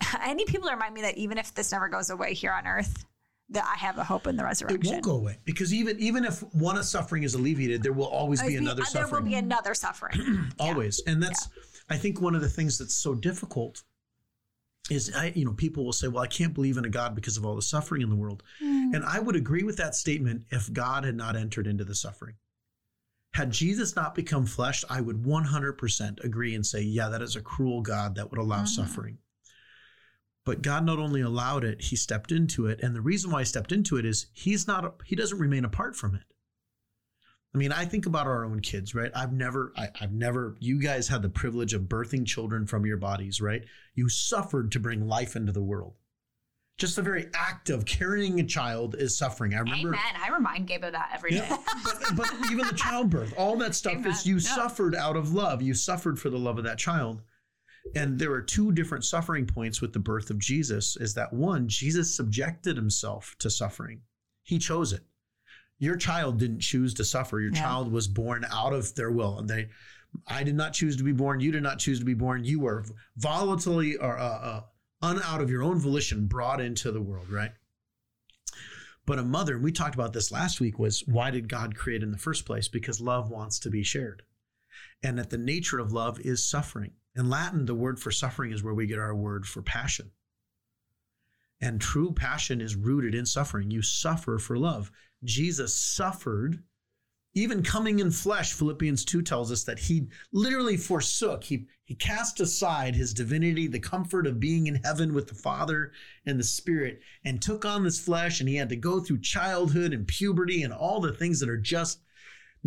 [0.12, 2.66] I need people to remind me that even if this never goes away here on
[2.66, 3.06] earth,
[3.50, 4.84] that I have a hope in the resurrection.
[4.84, 8.40] It won't go away because even even if one suffering is alleviated, there will always
[8.40, 9.10] be Always another suffering.
[9.10, 10.52] There will be another suffering.
[10.58, 11.48] always and that's
[11.88, 13.84] i think one of the things that's so difficult
[14.90, 17.36] is i you know people will say well i can't believe in a god because
[17.36, 18.42] of all the suffering in the world.
[18.60, 22.36] And i would agree with that statement if god had not entered into the suffering.
[23.34, 27.40] Had jesus not become flesh i would 100% agree and say yeah that is a
[27.40, 28.68] cruel god that would allow Mhm.
[28.68, 29.18] suffering.
[30.44, 33.44] But god not only allowed it he stepped into it and the reason why he
[33.46, 36.22] stepped into it is he's not he doesn't remain apart from it
[37.56, 39.10] I mean, I think about our own kids, right?
[39.14, 42.98] I've never, I, I've never, you guys had the privilege of birthing children from your
[42.98, 43.62] bodies, right?
[43.94, 45.94] You suffered to bring life into the world.
[46.76, 49.54] Just the very act of carrying a child is suffering.
[49.54, 50.02] I remember, Amen.
[50.22, 51.46] I remind Gabe of that every day.
[51.48, 54.10] Yeah, but, but even the childbirth, all that stuff Amen.
[54.12, 54.40] is you Yeah.
[54.54, 55.62] suffered out of love.
[55.62, 57.22] You suffered for the love of that child.
[57.94, 61.68] And there are two different suffering points with the birth of Jesus is that one,
[61.68, 64.02] Jesus subjected himself to suffering.
[64.42, 65.04] He chose it.
[65.78, 67.40] Your child didn't choose to suffer.
[67.40, 67.60] Your Yeah.
[67.62, 69.38] child was born out of their will.
[69.38, 69.70] And they
[70.26, 71.40] I did not choose to be born.
[71.40, 72.44] You did not choose to be born.
[72.44, 72.84] You were
[73.18, 74.62] volatilely or uh, uh,
[75.02, 77.52] un out of your own volition brought into the world, right?
[79.04, 82.02] But a mother, and we talked about this last week, was why did God create
[82.02, 82.66] in the first place?
[82.66, 84.22] Because love wants to be shared.
[85.02, 86.92] And that the nature of love is suffering.
[87.14, 90.12] In Latin, the word for suffering is where we get our word for passion.
[91.60, 93.70] And true passion is rooted in suffering.
[93.70, 94.90] You suffer for love.
[95.26, 96.62] Jesus suffered,
[97.34, 98.54] even coming in flesh.
[98.54, 103.78] Philippians 2 tells us that he literally forsook, he, he cast aside his divinity, the
[103.78, 105.92] comfort of being in heaven with the Father
[106.24, 108.40] and the Spirit, and took on this flesh.
[108.40, 111.58] And he had to go through childhood and puberty and all the things that are
[111.58, 112.00] just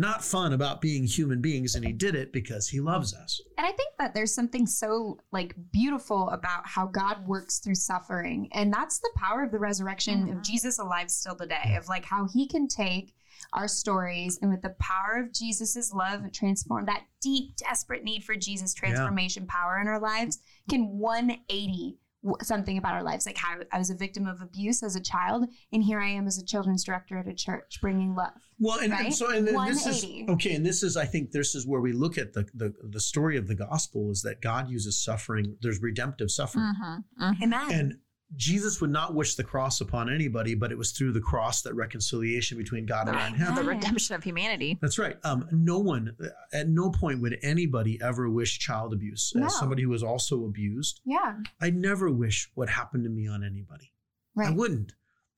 [0.00, 1.74] not fun about being human beings.
[1.74, 3.40] And he did it because he loves us.
[3.58, 8.48] And I think that there's something so like beautiful about how God works through suffering.
[8.52, 10.44] And that's the power of the resurrection of Mhm.
[10.44, 13.14] Jesus alive still today, of like how he can take
[13.54, 18.36] our stories and with the power of Jesus's love transform that deep, desperate need for
[18.36, 20.38] Jesus transformation power in our lives
[20.68, 21.96] can 180 w-
[22.42, 23.26] something about our lives.
[23.26, 26.26] Like how I was a victim of abuse as a child, and here I am
[26.26, 28.32] as a children's director at a church bringing love.
[28.58, 29.12] Well, and, and Right?
[29.12, 31.92] so and then this is okay, and this is I think this is where we
[31.92, 35.56] look at the, the the story of the gospel is that God uses suffering.
[35.62, 37.42] There's redemptive suffering, Mhm, mhm.
[37.42, 37.72] Amen.
[37.72, 37.98] and
[38.36, 41.74] Jesus would not wish the cross upon anybody, but it was through the cross that
[41.74, 44.78] reconciliation between God and man The redemption of humanity.
[44.80, 45.16] That's right.
[45.24, 46.16] Um, no one,
[46.52, 49.32] at no point would anybody ever wish child abuse.
[49.34, 49.46] No.
[49.46, 51.38] As somebody who was also abused, yeah.
[51.60, 53.92] I'd never wish what happened to me on anybody.
[54.36, 54.48] Right.
[54.48, 54.92] I wouldn't.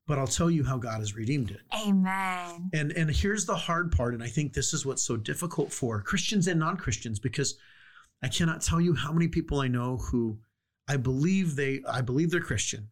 [0.05, 1.61] But I'll tell you how God has redeemed it.
[1.73, 2.69] Amen.
[2.73, 6.01] And and here's the hard part, and I think this is what's so difficult for
[6.01, 7.57] Christians and non-Christians because
[8.21, 10.39] I cannot tell you how many people I know who
[10.87, 12.89] I believe they I believe they're Christian,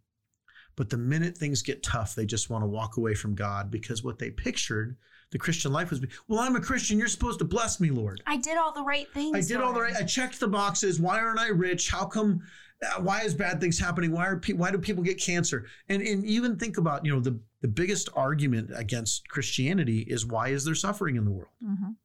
[0.76, 4.04] But the minute things get tough, they just want to walk away from God because
[4.04, 4.98] what they pictured
[5.32, 7.00] the Christian life was, well, I'm a Christian.
[7.00, 8.22] You're supposed to bless me, Lord.
[8.28, 9.36] I did all the right things.
[9.36, 9.96] I did all the right.
[9.96, 11.00] I checked the boxes.
[11.00, 11.90] Why aren't I rich?
[11.90, 12.42] How come?
[12.84, 14.12] uh, Why is bad things happening?
[14.12, 15.68] Why are pe- why do people get cancer?
[15.88, 20.50] And and even think about you know the the biggest argument against Christianity is why
[20.50, 21.52] is there suffering in the world?
[21.64, 21.96] Mhm.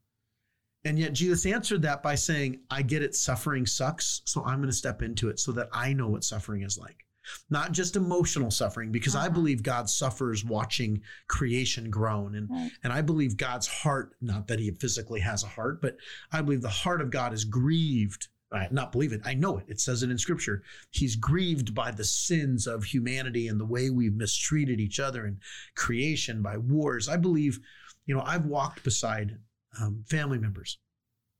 [0.87, 4.71] And yet Jesus answered that by saying, I get it, suffering sucks, so I'm going
[4.71, 7.05] to step into it so that I know what suffering is like.
[7.51, 9.31] Not just emotional suffering, because I Uh-huh.
[9.31, 12.37] believe God suffers watching creation groan.
[12.37, 12.71] And, Right.
[12.85, 15.97] and I believe God's heart, not that he physically has a heart, but
[16.31, 18.29] I believe the heart of God is grieved.
[18.53, 19.23] I not believe it.
[19.25, 19.65] I know it.
[19.67, 20.63] It says it in scripture.
[20.93, 25.39] He's grieved by the sins of humanity and the way we've mistreated each other and
[25.75, 27.09] creation by wars.
[27.09, 27.59] I believe,
[28.07, 29.39] you know, I've walked beside
[29.81, 30.79] um, family members.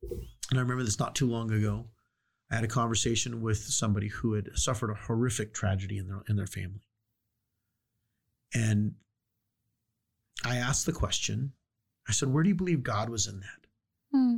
[0.01, 1.87] And I remember this not too long ago.
[2.51, 6.35] I had a conversation with somebody who had suffered a horrific tragedy in their in
[6.35, 6.87] their family.
[8.53, 8.93] And
[10.45, 11.53] I asked the question,
[12.07, 13.67] I said, where do you believe God was in that?
[14.13, 14.37] Hmm.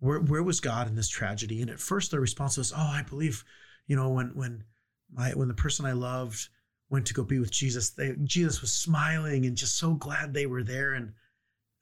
[0.00, 1.62] Where where was God in this tragedy?
[1.62, 3.44] And at first their response was, Oh, I believe,
[3.86, 4.64] you know, when when
[5.12, 6.48] my when the person I loved
[6.90, 10.46] went to go be with Jesus, they, Jesus was smiling and just so glad they
[10.46, 10.92] were there.
[10.94, 11.12] And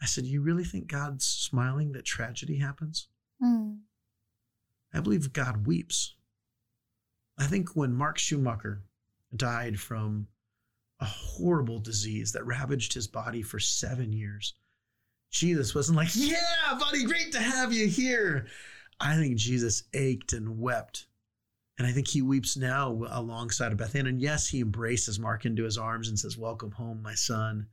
[0.05, 3.09] I said, You really think God's smiling that tragedy happens?
[3.43, 3.77] Hmm.
[4.93, 6.15] I believe God weeps.
[7.39, 8.83] I think when Mark Schumacher
[9.35, 10.29] died from
[11.01, 14.53] a horrible disease that ravaged his body for seven years,
[15.31, 18.47] Jesus wasn't like, Yeah, buddy, great to have you here.
[19.01, 21.07] I think Jesus ached and wept.
[21.79, 24.07] And I think he weeps now alongside of Beth Ann.
[24.07, 27.69] And yes, he embraces Mark into his arms and says, Welcome home, my son.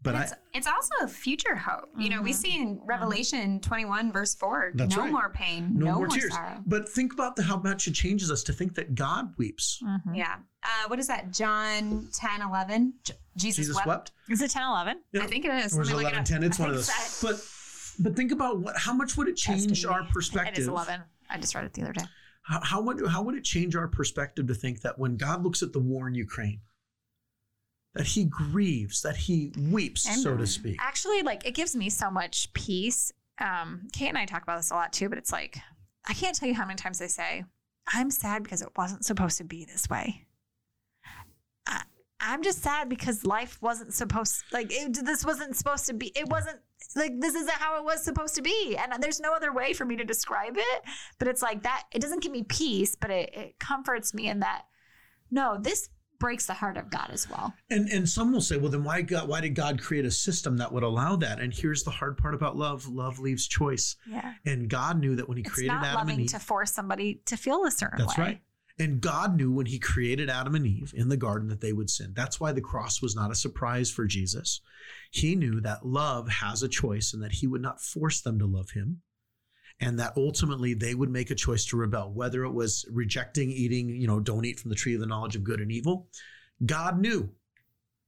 [0.00, 1.88] But I, it's, it's also a future hope.
[1.98, 2.34] You know, we Mhm.
[2.36, 5.12] see in Revelation 21, verse 4, That's no right.
[5.12, 6.32] more pain, no, no, more tears.
[6.32, 6.62] sorrow.
[6.66, 9.82] But think about the, how much it changes us to think that God weeps.
[9.84, 10.16] Mhm.
[10.16, 10.36] Yeah.
[10.62, 11.32] Uh, what is that?
[11.32, 12.94] John 10, 11?
[13.02, 13.86] J- Jesus, Jesus wept.
[13.88, 14.12] wept.
[14.28, 15.00] Is it 10 11?
[15.12, 15.22] Yeah.
[15.22, 15.76] I think it is.
[15.76, 16.24] Or is Let it 11, up.
[16.26, 16.42] 10?
[16.44, 16.86] It's I one of those.
[16.94, 17.28] so.
[17.28, 17.44] But
[18.00, 20.58] but think about what how much would it change our perspective?
[20.58, 21.00] It is 11.
[21.28, 22.04] I just read it the other day.
[22.42, 25.62] How, how would how would it change our perspective to think that when God looks
[25.62, 26.60] at the war in Ukraine,
[27.94, 30.78] that He grieves, that He weeps, so to speak.
[30.80, 33.12] Actually, like it gives me so much peace.
[33.40, 35.58] Um, Kate and I talk about this a lot too, but it's like
[36.06, 37.44] I can't tell you how many times I say,
[37.92, 40.26] I'm sad because it wasn't supposed to be this way.
[41.66, 41.82] I,
[42.20, 46.12] I'm just sad because life wasn't supposed like it, this wasn't supposed to be.
[46.16, 46.58] It wasn't
[46.96, 49.84] like this isn't how it was supposed to be, and there's no other way for
[49.84, 50.82] me to describe it.
[51.18, 51.84] But it's like that.
[51.92, 54.62] It doesn't give me peace, but it, it comforts me in that.
[55.30, 55.88] No, this
[56.18, 57.54] breaks the heart of God as well.
[57.70, 60.56] And and some will say, well, then why God, why did God create a system
[60.58, 61.40] that would allow that?
[61.40, 63.96] And here's the hard part about love: love leaves choice.
[64.08, 64.34] Yeah.
[64.44, 67.36] And God knew that when He It's created Adam and Eve, to force somebody to
[67.36, 68.24] feel a certain That's way.
[68.24, 68.40] right.
[68.80, 71.90] And God knew when he created Adam and Eve in the garden that they would
[71.90, 72.12] sin.
[72.14, 74.60] That's why the cross was not a surprise for Jesus.
[75.10, 78.46] He knew that love has a choice and that he would not force them to
[78.46, 79.02] love him.
[79.80, 83.88] And that ultimately they would make a choice to rebel, whether it was rejecting eating,
[83.90, 86.08] you know, don't eat from the tree of the knowledge of good and evil.
[86.66, 87.30] God knew.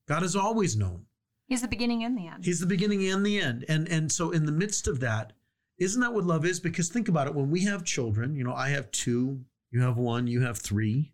[0.09, 1.07] God has always known.
[1.47, 2.45] He's the beginning and the end.
[2.45, 3.65] He's the beginning and the end.
[3.69, 5.33] And and so in the midst of that,
[5.79, 6.61] isn't that what love is?
[6.61, 7.35] Because think about it.
[7.35, 11.13] When we have children, you know, I have two, you have one, you have three.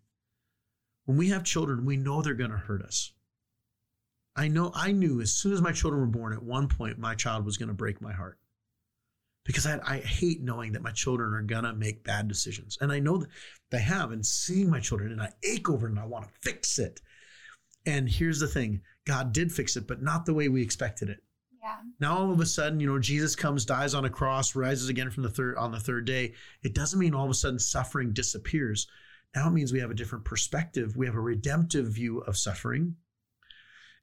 [1.05, 3.13] When we have children, we know they're going to hurt us.
[4.35, 7.15] I know I knew as soon as my children were born, at one point, my
[7.15, 8.37] child was going to break my heart.
[9.47, 12.77] Because I, I hate knowing that my children are to make bad decisions.
[12.79, 13.29] And I know that
[13.71, 16.39] they have, and seeing my children, and I ache over it and I want to
[16.41, 17.01] fix it.
[17.85, 21.23] And here's the thing God did fix it, but not the way we expected it.
[21.63, 21.77] yeah.
[21.99, 25.09] Now all of a sudden, you know, Jesus comes, dies on a cross, rises again
[25.09, 26.33] from the third on the third day.
[26.61, 28.87] It doesn't mean all of a sudden suffering disappears.
[29.35, 30.97] Now it means we have a different perspective.
[30.97, 32.95] We have a redemptive view of suffering.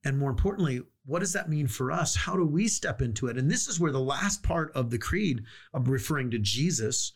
[0.05, 2.17] And more importantly, what does that mean for us?
[2.17, 3.37] How do we step into it?
[3.37, 5.43] And this is where the last part of the creed
[5.73, 7.13] of referring to Jesus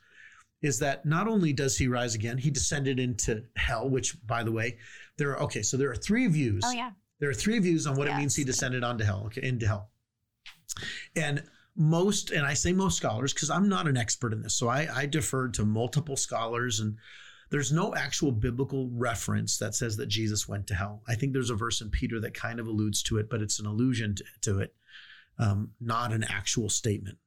[0.61, 4.53] is that not only does he rise again, he descended into hell, which by the
[4.53, 4.76] way,
[5.16, 6.62] there are okay, so there are three views.
[6.66, 6.91] Oh yeah.
[7.20, 9.91] There are three views on what it means he descended onto hell, okay, into hell.
[11.16, 11.43] And
[11.74, 14.89] most, and I say most scholars because I'm not an expert in this, so I,
[14.93, 16.97] I deferred to multiple scholars, and
[17.51, 21.03] there's no actual biblical reference that says that Jesus went to hell.
[21.09, 23.59] I think there's a verse in Peter that kind of alludes to it, but it's
[23.59, 24.74] an allusion to, to it,
[25.38, 27.18] um, not an actual statement.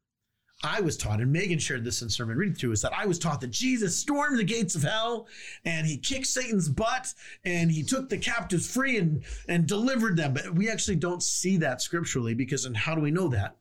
[0.64, 3.18] I was taught, and Megan shared this in sermon reading through, is that I was
[3.18, 5.28] taught that Jesus stormed the gates of hell
[5.66, 7.14] and he kicked Satan's butt
[7.44, 10.34] and he took the captives free and, and delivered them.
[10.34, 13.56] But we actually don't see that scripturally because, and how do we know that?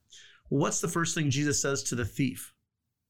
[0.51, 2.53] Well, what's the first thing Jesus says to the thief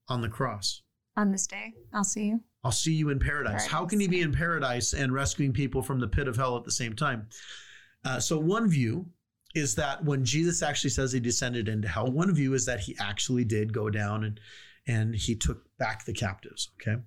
[0.09, 0.83] on the cross?
[1.17, 2.41] On this day, I'll see you.
[2.63, 3.67] I'll see you in paradise.
[3.67, 6.65] How can he be in paradise and rescuing people from the pit of hell at
[6.65, 7.29] the same time?
[8.05, 9.07] Uh, so, one view
[9.55, 12.97] is that when Jesus actually says he descended into hell, one view is that he
[13.01, 14.41] actually did go down and
[14.87, 16.71] and he took back the captives.
[16.81, 17.01] Okay.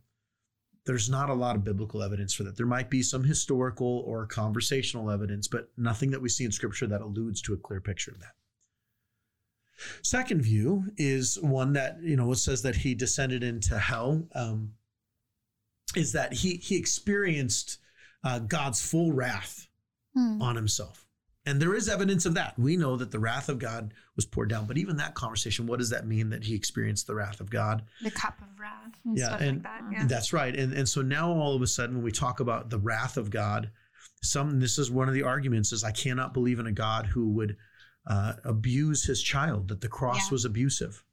[0.86, 2.58] There's not a lot of biblical evidence for that.
[2.58, 6.88] There might be some historical or conversational evidence, but nothing that we see in scripture
[6.88, 8.34] that alludes to a clear picture of that.
[10.02, 14.74] Second view is one that, you know, it says that he descended into hell, um,
[15.96, 17.78] is that he, he experienced
[18.24, 19.68] uh, God's full wrath
[20.16, 20.40] Hmm.
[20.44, 21.08] on himself.
[21.46, 22.54] And there is evidence of that.
[22.58, 24.66] We know that the wrath of God was poured down.
[24.68, 27.82] But even that conversation, what does that mean that he experienced the wrath of God?
[28.02, 29.82] The cup of wrath and Yeah, stuff and like that.
[29.92, 30.06] Yeah.
[30.06, 30.56] That's right.
[30.56, 33.32] And and so now all of a sudden when we talk about the wrath of
[33.32, 33.72] God,
[34.22, 37.32] some this is one of the arguments is I cannot believe in a God who
[37.32, 37.58] would
[38.08, 40.32] uh, abuse his child, that the cross Yeah.
[40.34, 41.04] was abusive.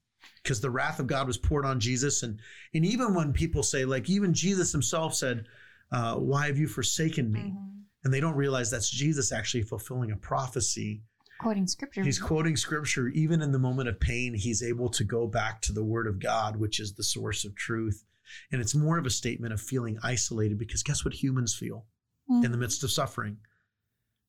[0.42, 2.22] Because the wrath of God was poured on Jesus.
[2.22, 2.40] And
[2.74, 5.44] and even when people say, like even Jesus himself said,
[5.92, 7.40] uh, why have you forsaken me?
[7.54, 7.66] Mhm.
[8.04, 11.02] And they don't realize that's Jesus actually fulfilling a prophecy
[11.38, 12.02] Quoting scripture.
[12.02, 13.08] He's quoting scripture.
[13.08, 16.18] Even in the moment of pain, he's able to go back to the word of
[16.20, 18.04] God, which is the source of truth.
[18.52, 21.86] And it's more of a statement of feeling isolated because guess what humans feel
[22.30, 22.44] Mm.
[22.44, 23.38] in the midst of suffering?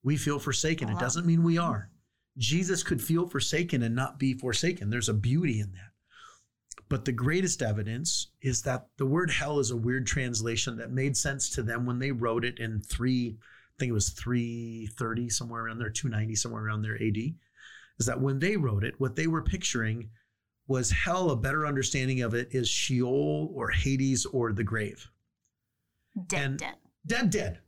[0.02, 0.88] We feel forsaken.
[0.88, 1.90] It doesn't mean we are.
[2.38, 4.88] Jesus could feel forsaken and not be forsaken.
[4.88, 5.91] There's a beauty in that.
[6.88, 11.16] But the greatest evidence is that the word hell is a weird translation that made
[11.16, 15.64] sense to them when they wrote it in three, I think it was 330, somewhere
[15.64, 17.16] around there, 290, somewhere around there AD.
[17.98, 20.10] Is that when they wrote it, what they were picturing
[20.66, 25.08] was hell, a better understanding of it is Sheol or Hades or the grave.
[26.26, 26.74] Dead, And- dead.
[27.06, 27.58] Dead, dead.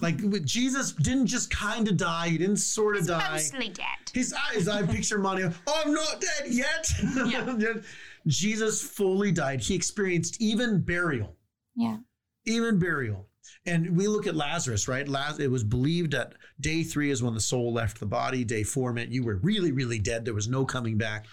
[0.00, 3.32] Like with Jesus didn't just kind of die, he didn't sort of die.
[3.32, 3.84] Mostly dead.
[4.14, 5.44] His eyes, I picture Monty.
[5.66, 6.90] Oh, I'm not dead yet.
[8.26, 9.60] Jesus fully died.
[9.60, 11.36] He experienced even burial,
[11.74, 11.98] Yeah.
[12.46, 13.28] even burial.
[13.66, 15.06] And we look at Lazarus, right?
[15.06, 18.44] Laz- it was believed that day three is when the soul left the body.
[18.44, 20.24] Day four meant you were really, really dead.
[20.24, 21.26] There was no coming back.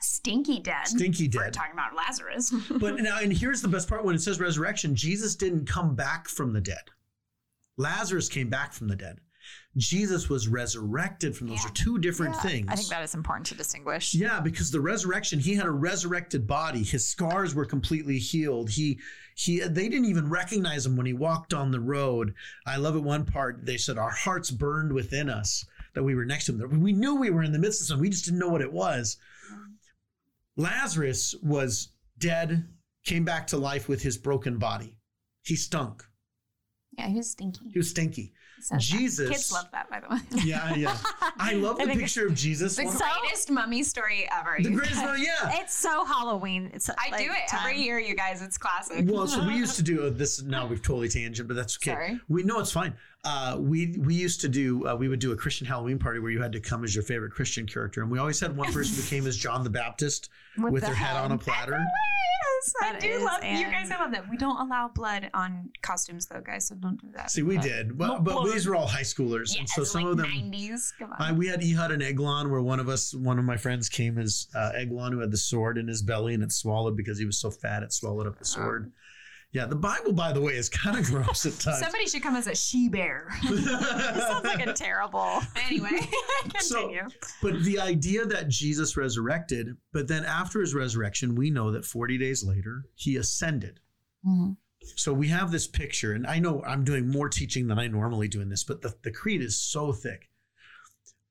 [0.00, 0.86] Stinky dead.
[0.88, 1.38] Stinky dead.
[1.40, 2.54] We're talking about Lazarus.
[2.78, 6.28] But now, and here's the best part when it says resurrection, Jesus didn't come back
[6.28, 6.84] from the dead.
[7.76, 9.20] Lazarus came back from the dead.
[9.76, 11.68] Jesus was resurrected from those Yeah.
[11.68, 12.66] are two different Yeah, things.
[12.68, 14.14] I think that is important to distinguish.
[14.14, 16.82] Yeah, because the resurrection, he had a resurrected body.
[16.82, 18.70] His scars were completely healed.
[18.70, 18.98] He
[19.36, 22.34] he they didn't even recognize him when he walked on the road.
[22.66, 26.24] I love it one part they said our hearts burned within us that we were
[26.26, 26.80] next to him.
[26.80, 28.02] We knew we were in the midst of something.
[28.02, 29.16] We just didn't know what it was.
[29.52, 30.62] Mm-hmm.
[30.62, 31.88] Lazarus was
[32.18, 32.68] dead,
[33.04, 34.96] came back to life with his broken body.
[35.42, 36.04] He stunk.
[36.98, 37.60] yeah, he was stinky.
[37.72, 38.32] He was stinky.
[38.62, 38.80] Says that.
[38.80, 40.20] Jesus- Kids love that, by the way.
[40.44, 40.96] Yeah, yeah.
[41.38, 42.76] I love the picture of Jesus.
[42.76, 43.04] The One- So-
[43.52, 44.56] mummy story ever.
[44.62, 45.60] the greatest one, yeah.
[45.60, 46.70] It's so Halloween.
[46.74, 47.60] It's I like do it time.
[47.70, 48.42] every year, you guys.
[48.42, 49.04] It's classic.
[49.10, 50.42] Well, so we used to do this.
[50.42, 51.92] Now we've totally tangent, but that's okay.
[51.92, 52.20] Sorry.
[52.28, 52.94] We know it's fine.
[53.24, 54.86] Uh, we we used to do.
[54.86, 57.02] Uh, we would do a Christian Halloween party where you had to come as your
[57.04, 60.30] favorite Christian character, and we always had one person who came as John the Baptist
[60.56, 61.40] with, With their the head on a head.
[61.40, 61.84] platter.
[62.66, 63.90] Yes, I That do is, love you guys.
[63.90, 64.28] I love that.
[64.28, 66.68] We don't allow blood on costumes, though, guys.
[66.68, 67.30] So don't do that.
[67.30, 68.52] See, we But- did, but, No but blood.
[68.52, 70.26] these were all high schoolers, Yeah, and so some like of them.
[70.26, 70.92] 90s.
[70.98, 71.16] Come on.
[71.20, 74.18] I, we had Ehud and Eglon, where one of us, one of my friends, came
[74.18, 77.24] as uh, Eglon, who had the sword in his belly, and it swallowed because he
[77.24, 78.92] was so fat, it swallowed up the sword.
[79.52, 81.80] Yeah, the Bible, by the way, is kind of gross at times.
[81.80, 83.28] Somebody should come as a she bear.
[83.42, 85.40] Sounds like a terrible.
[85.66, 86.00] anyway,
[86.60, 87.08] So- continue.
[87.42, 92.16] But the idea that Jesus resurrected, but then after his resurrection, we know that 40
[92.16, 93.80] days later, he ascended.
[94.24, 94.52] Mm-hmm.
[94.96, 98.28] So we have this picture, and I know I'm doing more teaching than I normally
[98.28, 100.30] do in this, but the, the creed is so thick.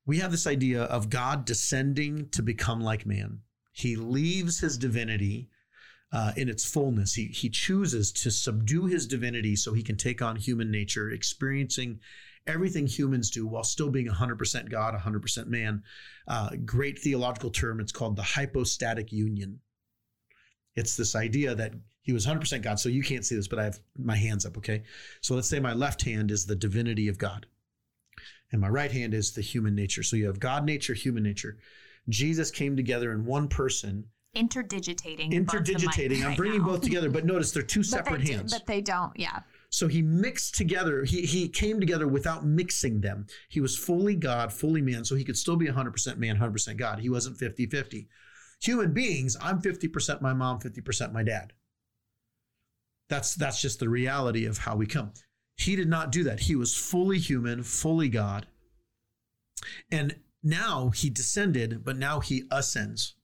[0.06, 3.40] We have this idea of God descending to become like man.
[3.72, 5.48] He leaves his divinity
[6.12, 7.14] uh, in its fullness.
[7.14, 12.00] He, he chooses to subdue his divinity so he can take on human nature, experiencing
[12.46, 15.82] everything humans do while still being 100% God, 100% man.
[16.26, 17.80] Uh, great theological term.
[17.80, 19.60] It's called the hypostatic union.
[20.76, 22.80] It's this idea that he was 100% God.
[22.80, 24.82] So you can't see this, but I have my hands up, okay?
[25.20, 27.46] So let's say my left hand is the divinity of God,
[28.50, 30.02] and my right hand is the human nature.
[30.02, 31.58] So you have God nature, human nature.
[32.08, 35.34] Jesus came together in one person, Interdigitating.
[35.34, 36.24] above the mic interdigitating.
[36.24, 38.52] I'm bringing both together, but notice they're two separate they, hands.
[38.52, 39.12] but they don't.
[39.16, 39.40] Yeah.
[39.70, 43.26] So he mixed together, he, he came together without mixing them.
[43.48, 47.00] He was fully God, fully man, so he could still be 100% man, 100% God.
[47.00, 48.08] He wasn't 50 50.
[48.62, 51.52] Human beings, I'm 50% my mom, 50% my dad.
[53.08, 55.12] That's, that's just the reality of how we come.
[55.56, 56.40] He did not do that.
[56.40, 58.46] He was fully human, fully God.
[59.90, 63.14] And now he descended, but now he ascends.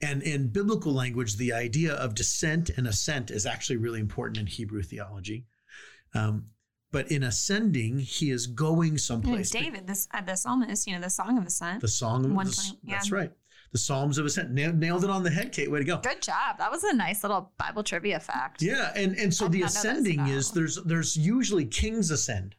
[0.00, 4.46] And in biblical language, the idea of descent and ascent is actually really important in
[4.46, 5.46] Hebrew theology.
[6.14, 6.46] Um,
[6.90, 9.50] but in ascending, he is going And someplace.
[9.50, 11.80] David, this uh, the psalmist, you know, the Song of Ascent.
[11.80, 12.78] The song of ascent.
[12.82, 12.94] yeah.
[12.94, 13.30] That's right.
[13.72, 14.50] The Psalms of Ascent.
[14.52, 15.70] Nailed, nailed it on the head, Kate.
[15.70, 15.98] Way to go.
[15.98, 16.56] Good job.
[16.56, 18.62] That was a nice little Bible trivia fact.
[18.62, 22.10] Yeah, and and so the did not know this ascending is there's there's usually kings
[22.10, 22.54] ascend.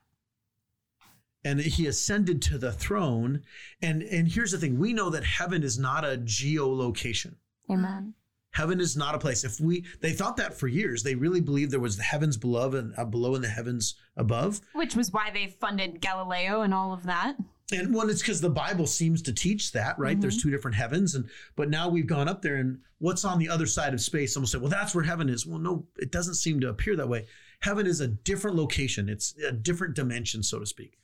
[1.44, 3.44] And he ascended to the throne.
[3.82, 7.36] And and here's the thing, we know that heaven is not a geolocation.
[7.70, 8.14] Amen.
[8.52, 9.44] Heaven is not a place.
[9.44, 12.72] If we they thought that for years, they really believed there was the heavens below
[12.72, 14.60] and uh, below and the heavens above.
[14.74, 17.38] Which was why they funded Galileo and all of that.
[17.72, 20.20] And one, it's because the Bible seems to teach that, right?
[20.20, 23.50] There's two different heavens, and but now we've gone up there, and what's on the
[23.50, 24.34] other side of space?
[24.34, 27.08] Someone said, "Well, that's where heaven is." Well, no, it doesn't seem to appear that
[27.08, 27.28] way.
[27.60, 29.08] Heaven is a different location.
[29.08, 30.98] It's a different dimension, so to speak.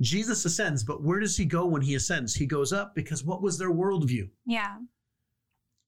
[0.00, 2.34] Jesus ascends, but where does he go when he ascends?
[2.34, 4.28] He goes up because what was their worldview?
[4.46, 4.76] Yeah.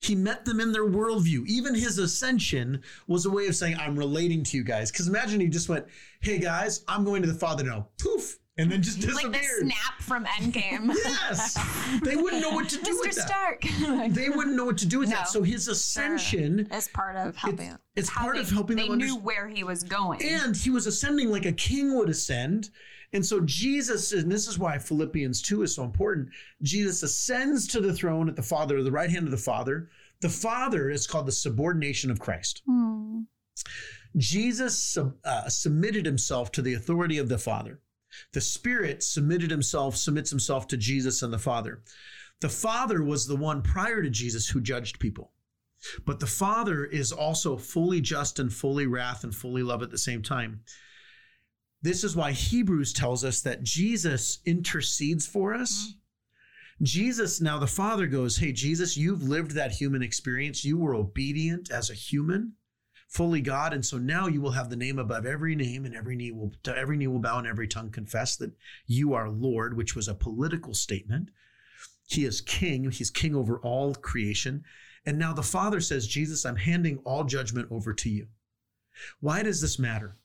[0.02, 1.46] He met them in their worldview.
[1.46, 4.90] Even his ascension was a way of saying, I'm relating to you guys.
[4.90, 5.84] Because imagine he just went,
[6.20, 7.88] Hey guys, I'm going to the Father now.
[8.02, 8.38] Poof.
[8.58, 9.32] And then just disappeared.
[9.32, 10.92] Like the snap from Endgame.
[11.04, 11.56] Yes.
[12.02, 13.06] They wouldn't know what to do Mr.
[13.06, 13.26] with that.
[13.26, 13.62] Stark.
[14.14, 15.16] They wouldn't know what to do with No.
[15.16, 15.28] that.
[15.28, 17.68] So his ascension, is part of helping.
[17.68, 19.24] it's, it's part they, of helping they them knew understand.
[19.24, 20.22] where he was going.
[20.24, 22.70] And he was ascending like a king would ascend.
[23.12, 26.28] And so Jesus, and this is why Philippians 2 is so important.
[26.62, 29.90] Jesus ascends to the throne at the Father, the right hand of the Father.
[30.20, 32.62] The Father is called the subordination of Christ.
[32.66, 33.22] Hmm.
[34.16, 37.80] Jesus sub, uh, submitted himself to the authority of the Father.
[38.32, 41.82] The Spirit submitted himself, submits himself to Jesus and the Father.
[42.40, 45.32] The Father was the one prior to Jesus who judged people.
[46.04, 49.98] But the Father is also fully just and fully wrath and fully love at the
[49.98, 50.62] same time.
[51.82, 55.88] This is why Hebrews tells us that Jesus intercedes for us.
[55.88, 56.84] Mm-hmm.
[56.84, 60.64] Jesus, now the Father goes, Hey, Jesus, you've lived that human experience.
[60.64, 62.54] You were obedient as a human
[63.10, 66.16] fully God, and so now you will have the name above every name, and every
[66.16, 68.52] knee will every knee will bow and every tongue confess that
[68.86, 71.30] you are Lord, which was a political statement.
[72.06, 72.90] He is King.
[72.90, 74.64] He's King over all creation,
[75.04, 78.28] and now the Father says, Jesus, I'm handing all judgment over to you.
[79.20, 80.16] Why does this matter?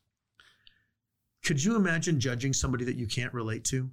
[1.46, 3.90] Could you imagine judging somebody that you can't relate to?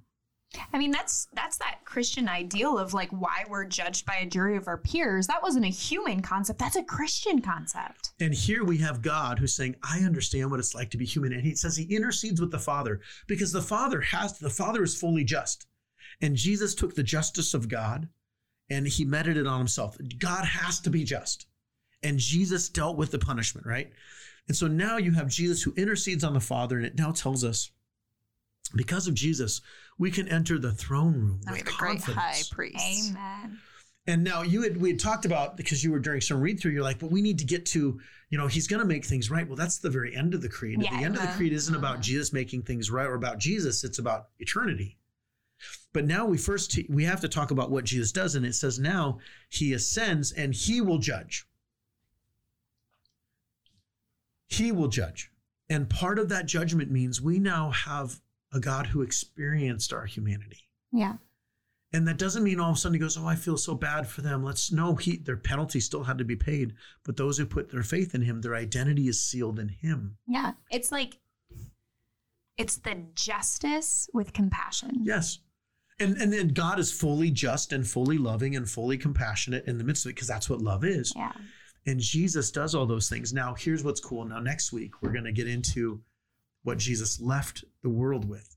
[0.71, 4.55] I mean, that's that's that Christian ideal of like why we're judged by a jury
[4.57, 5.27] of our peers.
[5.27, 6.59] That wasn't a human concept.
[6.59, 8.11] That's a Christian concept.
[8.19, 11.33] And here we have God who's saying, I understand what it's like to be human.
[11.33, 14.95] And he says he intercedes with the Father because the Father has, the Father is
[14.95, 15.65] fully just.
[16.21, 18.07] And Jesus took the justice of God
[18.69, 19.97] and he meted it on himself.
[20.19, 21.47] God has to be just.
[22.03, 23.91] And Jesus dealt with the punishment, right?
[24.47, 26.77] And so now you have Jesus who intercedes on the Father.
[26.77, 27.71] And it now tells us
[28.75, 29.61] because of Jesus,
[29.97, 33.11] we can enter the throne room And we with have a great high priest.
[33.11, 33.59] Amen.
[34.05, 36.71] And now you had we had talked about because you were during some read through,
[36.71, 39.47] you're like, but we need to get to, you know, he's gonna make things right.
[39.47, 40.79] Well, that's the very end of the creed.
[40.79, 42.01] At Yeah, the end of the creed isn't about uh-huh.
[42.01, 44.97] Jesus making things right or about Jesus, it's about eternity.
[45.93, 48.77] But now we first we have to talk about what Jesus does, and it says
[48.77, 51.45] now he ascends and he will judge.
[54.47, 55.31] He will judge.
[55.69, 58.19] And part of that judgment means we now have
[58.51, 60.69] a God who experienced our humanity.
[60.91, 61.15] Yeah.
[61.91, 64.07] And that doesn't mean all of a sudden he goes, Oh, I feel so bad
[64.07, 64.43] for them.
[64.43, 66.73] Let's no, he their penalty still had to be paid.
[67.03, 70.17] But those who put their faith in him, their identity is sealed in him.
[70.27, 70.53] Yeah.
[70.71, 71.19] It's like
[72.57, 75.01] it's the justice with compassion.
[75.03, 75.39] Yes.
[75.99, 79.83] And and then God is fully just and fully loving and fully compassionate in the
[79.83, 81.13] midst of it, because that's what love is.
[81.15, 81.33] Yeah.
[81.85, 83.33] And Jesus does all those things.
[83.33, 84.23] Now, here's what's cool.
[84.25, 86.01] Now, next week, we're going to get into
[86.63, 88.55] what Jesus left the world with.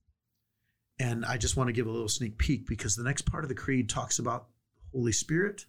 [0.98, 3.48] And I just want to give a little sneak peek because the next part of
[3.48, 4.48] the creed talks about
[4.78, 5.66] the Holy Spirit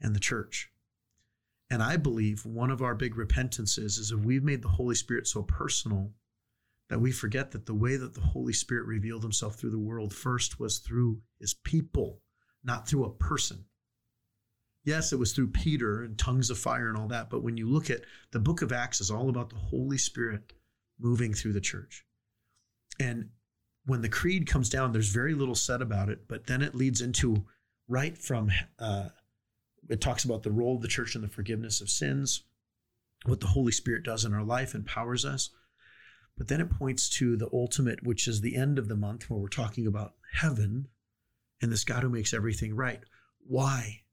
[0.00, 0.70] and the church.
[1.70, 5.26] And I believe one of our big repentances is if we've made the Holy Spirit
[5.26, 6.12] so personal
[6.90, 10.14] that we forget that the way that the Holy Spirit revealed himself through the world
[10.14, 12.20] first was through his people,
[12.62, 13.64] not through a person.
[14.84, 17.30] Yes, it was through Peter and tongues of fire and all that.
[17.30, 20.52] But when you look at the book of Acts is all about the Holy Spirit
[20.98, 22.04] moving through the church.
[23.00, 23.30] And
[23.86, 27.00] when the creed comes down, there's very little said about it, but then it leads
[27.00, 27.44] into
[27.88, 29.08] right from uh,
[29.88, 32.42] it talks about the role of the church in the forgiveness of sins,
[33.24, 35.50] what the Holy Spirit does in our life, empowers us.
[36.36, 39.38] But then it points to the ultimate, which is the end of the month, where
[39.38, 40.88] we're talking about heaven
[41.60, 43.02] and this God who makes everything right.
[43.46, 44.03] Why?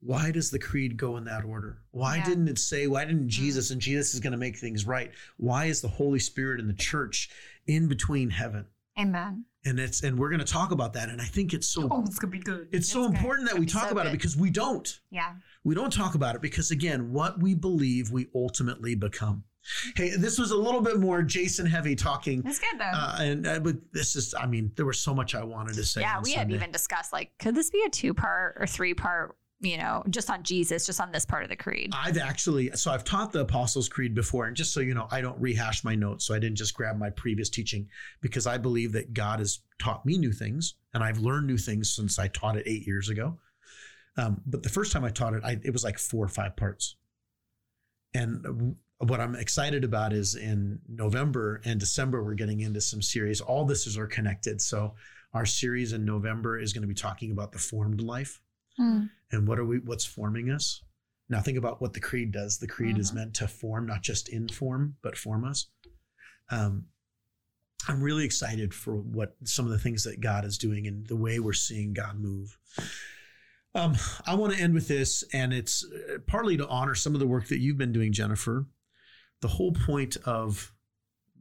[0.00, 1.78] Why does the creed go in that order?
[1.90, 2.24] Why Yeah.
[2.24, 5.10] didn't it say, why didn't Jesus and Jesus is going to make things right?
[5.38, 7.30] Why is the Holy Spirit and the church
[7.66, 8.66] in between heaven?
[8.98, 9.44] Amen.
[9.64, 12.02] And it's and we're going to talk about that and I think it's so Oh,
[12.06, 12.68] it's gonna be good.
[12.72, 13.16] it's so good.
[13.16, 14.88] important that we talk so about it because we don't.
[15.10, 15.34] Yeah.
[15.64, 19.44] We don't talk about it because, again, what we believe we ultimately become.
[19.96, 22.42] Hey, this was a little bit more Jason heavy talking.
[22.46, 22.84] It's good though.
[22.84, 25.84] Uh, and uh, but this is, I mean, there was so much I wanted to
[25.84, 26.00] say.
[26.00, 26.54] yeah, we had Sunday.
[26.54, 29.36] even discussed like, could this be a two part or three part?
[29.60, 31.92] You know, just on Jesus, just on this part of the creed.
[31.92, 35.20] I've actually, so I've taught the Apostles' Creed before, and just so you know, I
[35.20, 36.26] don't rehash my notes.
[36.26, 37.88] So I didn't just grab my previous teaching
[38.20, 41.94] because I believe that God has taught me new things, and I've learned new things
[41.94, 43.36] since I taught it eight years ago.
[44.16, 46.56] Um, but the first time I taught it, I, it was like four or five
[46.56, 46.96] parts.
[48.14, 53.40] And what I'm excited about is in November and December, we're getting into some series.
[53.40, 54.60] All this is are connected.
[54.60, 54.94] So
[55.34, 58.40] our series in November is going to be talking about the formed life
[58.78, 59.10] Mm.
[59.32, 60.82] and what are we what's forming us?
[61.28, 62.58] Now think about what the creed does.
[62.58, 63.14] The creed is Mhm.
[63.14, 65.66] meant to form not just inform but form us.
[66.50, 66.86] Um,
[67.86, 71.14] i'm really excited for what some of the things that god is doing and the
[71.16, 72.58] way we're seeing god move.
[73.74, 73.94] Um,
[74.26, 77.26] i want to end with this and it's uh, partly to honor some of the
[77.26, 78.66] work that you've been doing jennifer.
[79.42, 80.72] The whole point of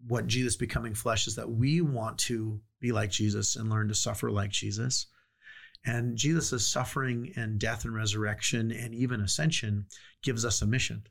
[0.08, 3.96] what jesus becoming flesh is that we want to be like jesus and learn to
[3.96, 5.08] suffer like jesus
[5.86, 9.86] and Jesus' suffering and death and resurrection and even ascension
[10.22, 11.04] gives us a mission.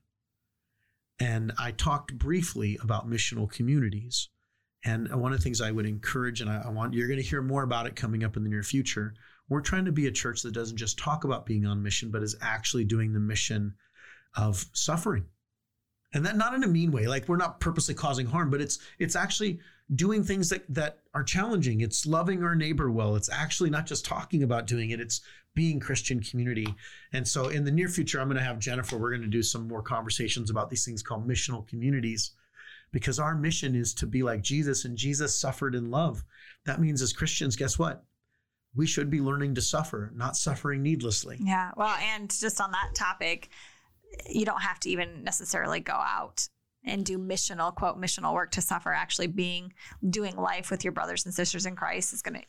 [1.18, 4.28] And I talked briefly about missional communities.
[4.84, 7.42] And one of the things I would encourage, and I, want you're going to hear
[7.42, 9.14] more about it coming up in the near future.
[9.48, 12.22] We're trying to be a church that doesn't just talk about being on mission, but
[12.22, 13.74] is actually doing the mission
[14.36, 15.24] of suffering.
[16.12, 18.78] And that not in a mean way, like we're not purposely causing harm, but it's
[18.98, 19.60] it's actually
[19.94, 21.80] doing things that that are challenging.
[21.80, 23.16] It's loving our neighbor well.
[23.16, 25.00] It's actually not just talking about doing it.
[25.00, 25.20] It's
[25.54, 26.66] being Christian community.
[27.12, 28.98] And so in the near future, I'm going to have Jennifer.
[28.98, 32.32] We're going to do some more conversations about these things called missional communities,
[32.92, 36.24] because our mission is to be like Jesus, and Jesus suffered in love.
[36.66, 38.04] That means as Christians, guess what?
[38.74, 41.38] We should be learning to suffer, not suffering needlessly.
[41.40, 41.70] Yeah.
[41.76, 43.48] Well, and just on that topic,
[44.28, 46.48] you don't have to even necessarily go out
[46.86, 48.92] and do missional quote missional work to suffer.
[48.92, 49.72] Actually, being
[50.08, 52.46] doing life with your brothers and sisters in Christ is going to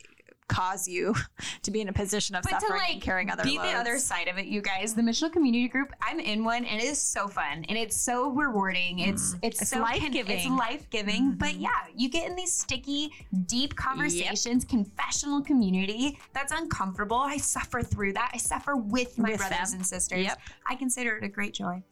[0.48, 1.14] cause you
[1.62, 3.72] to be in a position of But to suffering like and carrying other be loads.
[3.72, 4.94] the other side of it, you guys.
[4.94, 8.32] The missional community group, I'm in one, and it is so fun and it's so
[8.32, 9.00] rewarding.
[9.00, 9.40] It's mm.
[9.42, 10.38] it's, It's so life-giving.
[10.38, 11.32] It's life giving.
[11.32, 11.38] Mm-hmm.
[11.38, 13.12] But yeah, you get in these sticky,
[13.46, 17.18] deep conversations, confessional community that's uncomfortable.
[17.18, 18.32] I suffer through that.
[18.34, 19.80] I suffer with my With brothers them.
[19.80, 20.26] and sisters.
[20.26, 20.40] Yep.
[20.70, 21.84] I consider it a great joy.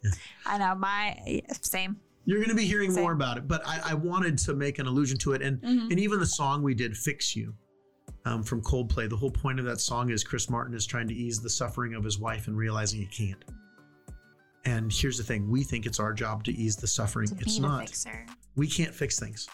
[0.46, 1.98] I know my same.
[2.26, 3.04] You're going to be hearing Same.
[3.04, 5.42] more about it, but I, I wanted to make an allusion to it.
[5.42, 5.92] And Mhm.
[5.92, 7.54] and even the song we did, "Fix You,"
[8.26, 9.08] um, from Coldplay.
[9.10, 11.94] The whole point of that song is Chris Martin is trying to ease the suffering
[11.94, 13.44] of his wife and realizing he can't.
[14.66, 17.28] And here's the thing: we think it's our job to ease the suffering.
[17.28, 17.82] To it's not.
[17.90, 18.26] fixer.
[18.56, 19.48] We can't fix things.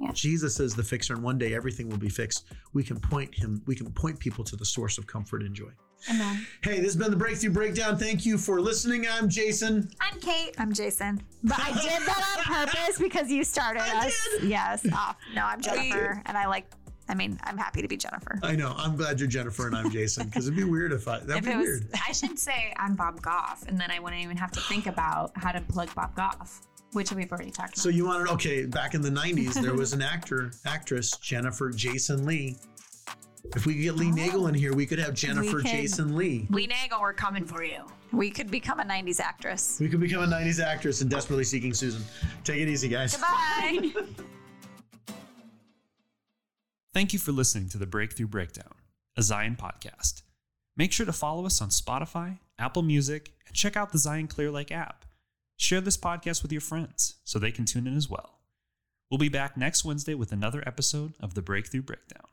[0.00, 0.12] Yeah.
[0.12, 2.44] Jesus is the fixer, and one day everything will be fixed.
[2.74, 3.62] We can point him.
[3.66, 5.70] We can point people to the source of comfort and joy.
[6.10, 6.46] Amen.
[6.62, 7.98] Hey, this has been the Breakthrough Breakdown.
[7.98, 9.06] Thank you for listening.
[9.10, 9.90] I'm Jason.
[10.00, 10.54] I'm Kate.
[10.58, 14.28] I'm Jason, but I did that on purpose because you started I us.
[14.42, 14.86] Yes.
[14.92, 16.66] Oh, no, I'm Jennifer, and I like.
[17.10, 18.38] I mean, I'm happy to be Jennifer.
[18.42, 18.74] I know.
[18.76, 21.20] I'm glad you're Jennifer and I'm Jason because it'd be weird if I.
[21.20, 21.88] That'd If be was- weird.
[22.06, 25.32] I should say I'm Bob Goff, and then I wouldn't even have to think about
[25.34, 26.60] how to plug Bob Goff,
[26.92, 27.78] which we've already talked about.
[27.82, 28.66] So you wanted okay?
[28.66, 32.56] Back in the '90s, there was an actor, actress Jennifer Jason Lee.
[33.56, 35.66] If we could get Lee Nagel in here, we could have Jennifer could.
[35.66, 36.46] Jason Lee.
[36.50, 37.82] Lee Nagel, we're coming for you.
[38.12, 39.78] We could become a '90s actress.
[39.80, 42.02] We could become a '90s actress and desperately seeking Susan.
[42.44, 43.16] Take it easy, guys.
[43.16, 43.92] Bye.
[46.94, 48.74] Thank you for listening to the Breakthrough Breakdown,
[49.16, 50.22] a Zion podcast.
[50.76, 54.50] Make sure to follow us on Spotify, Apple Music, and check out the Zion Clear
[54.50, 55.04] Lake app.
[55.56, 58.38] Share this podcast with your friends so they can tune in as well.
[59.10, 62.26] We'll be back next Wednesday with another episode of the Breakthrough Breakdown.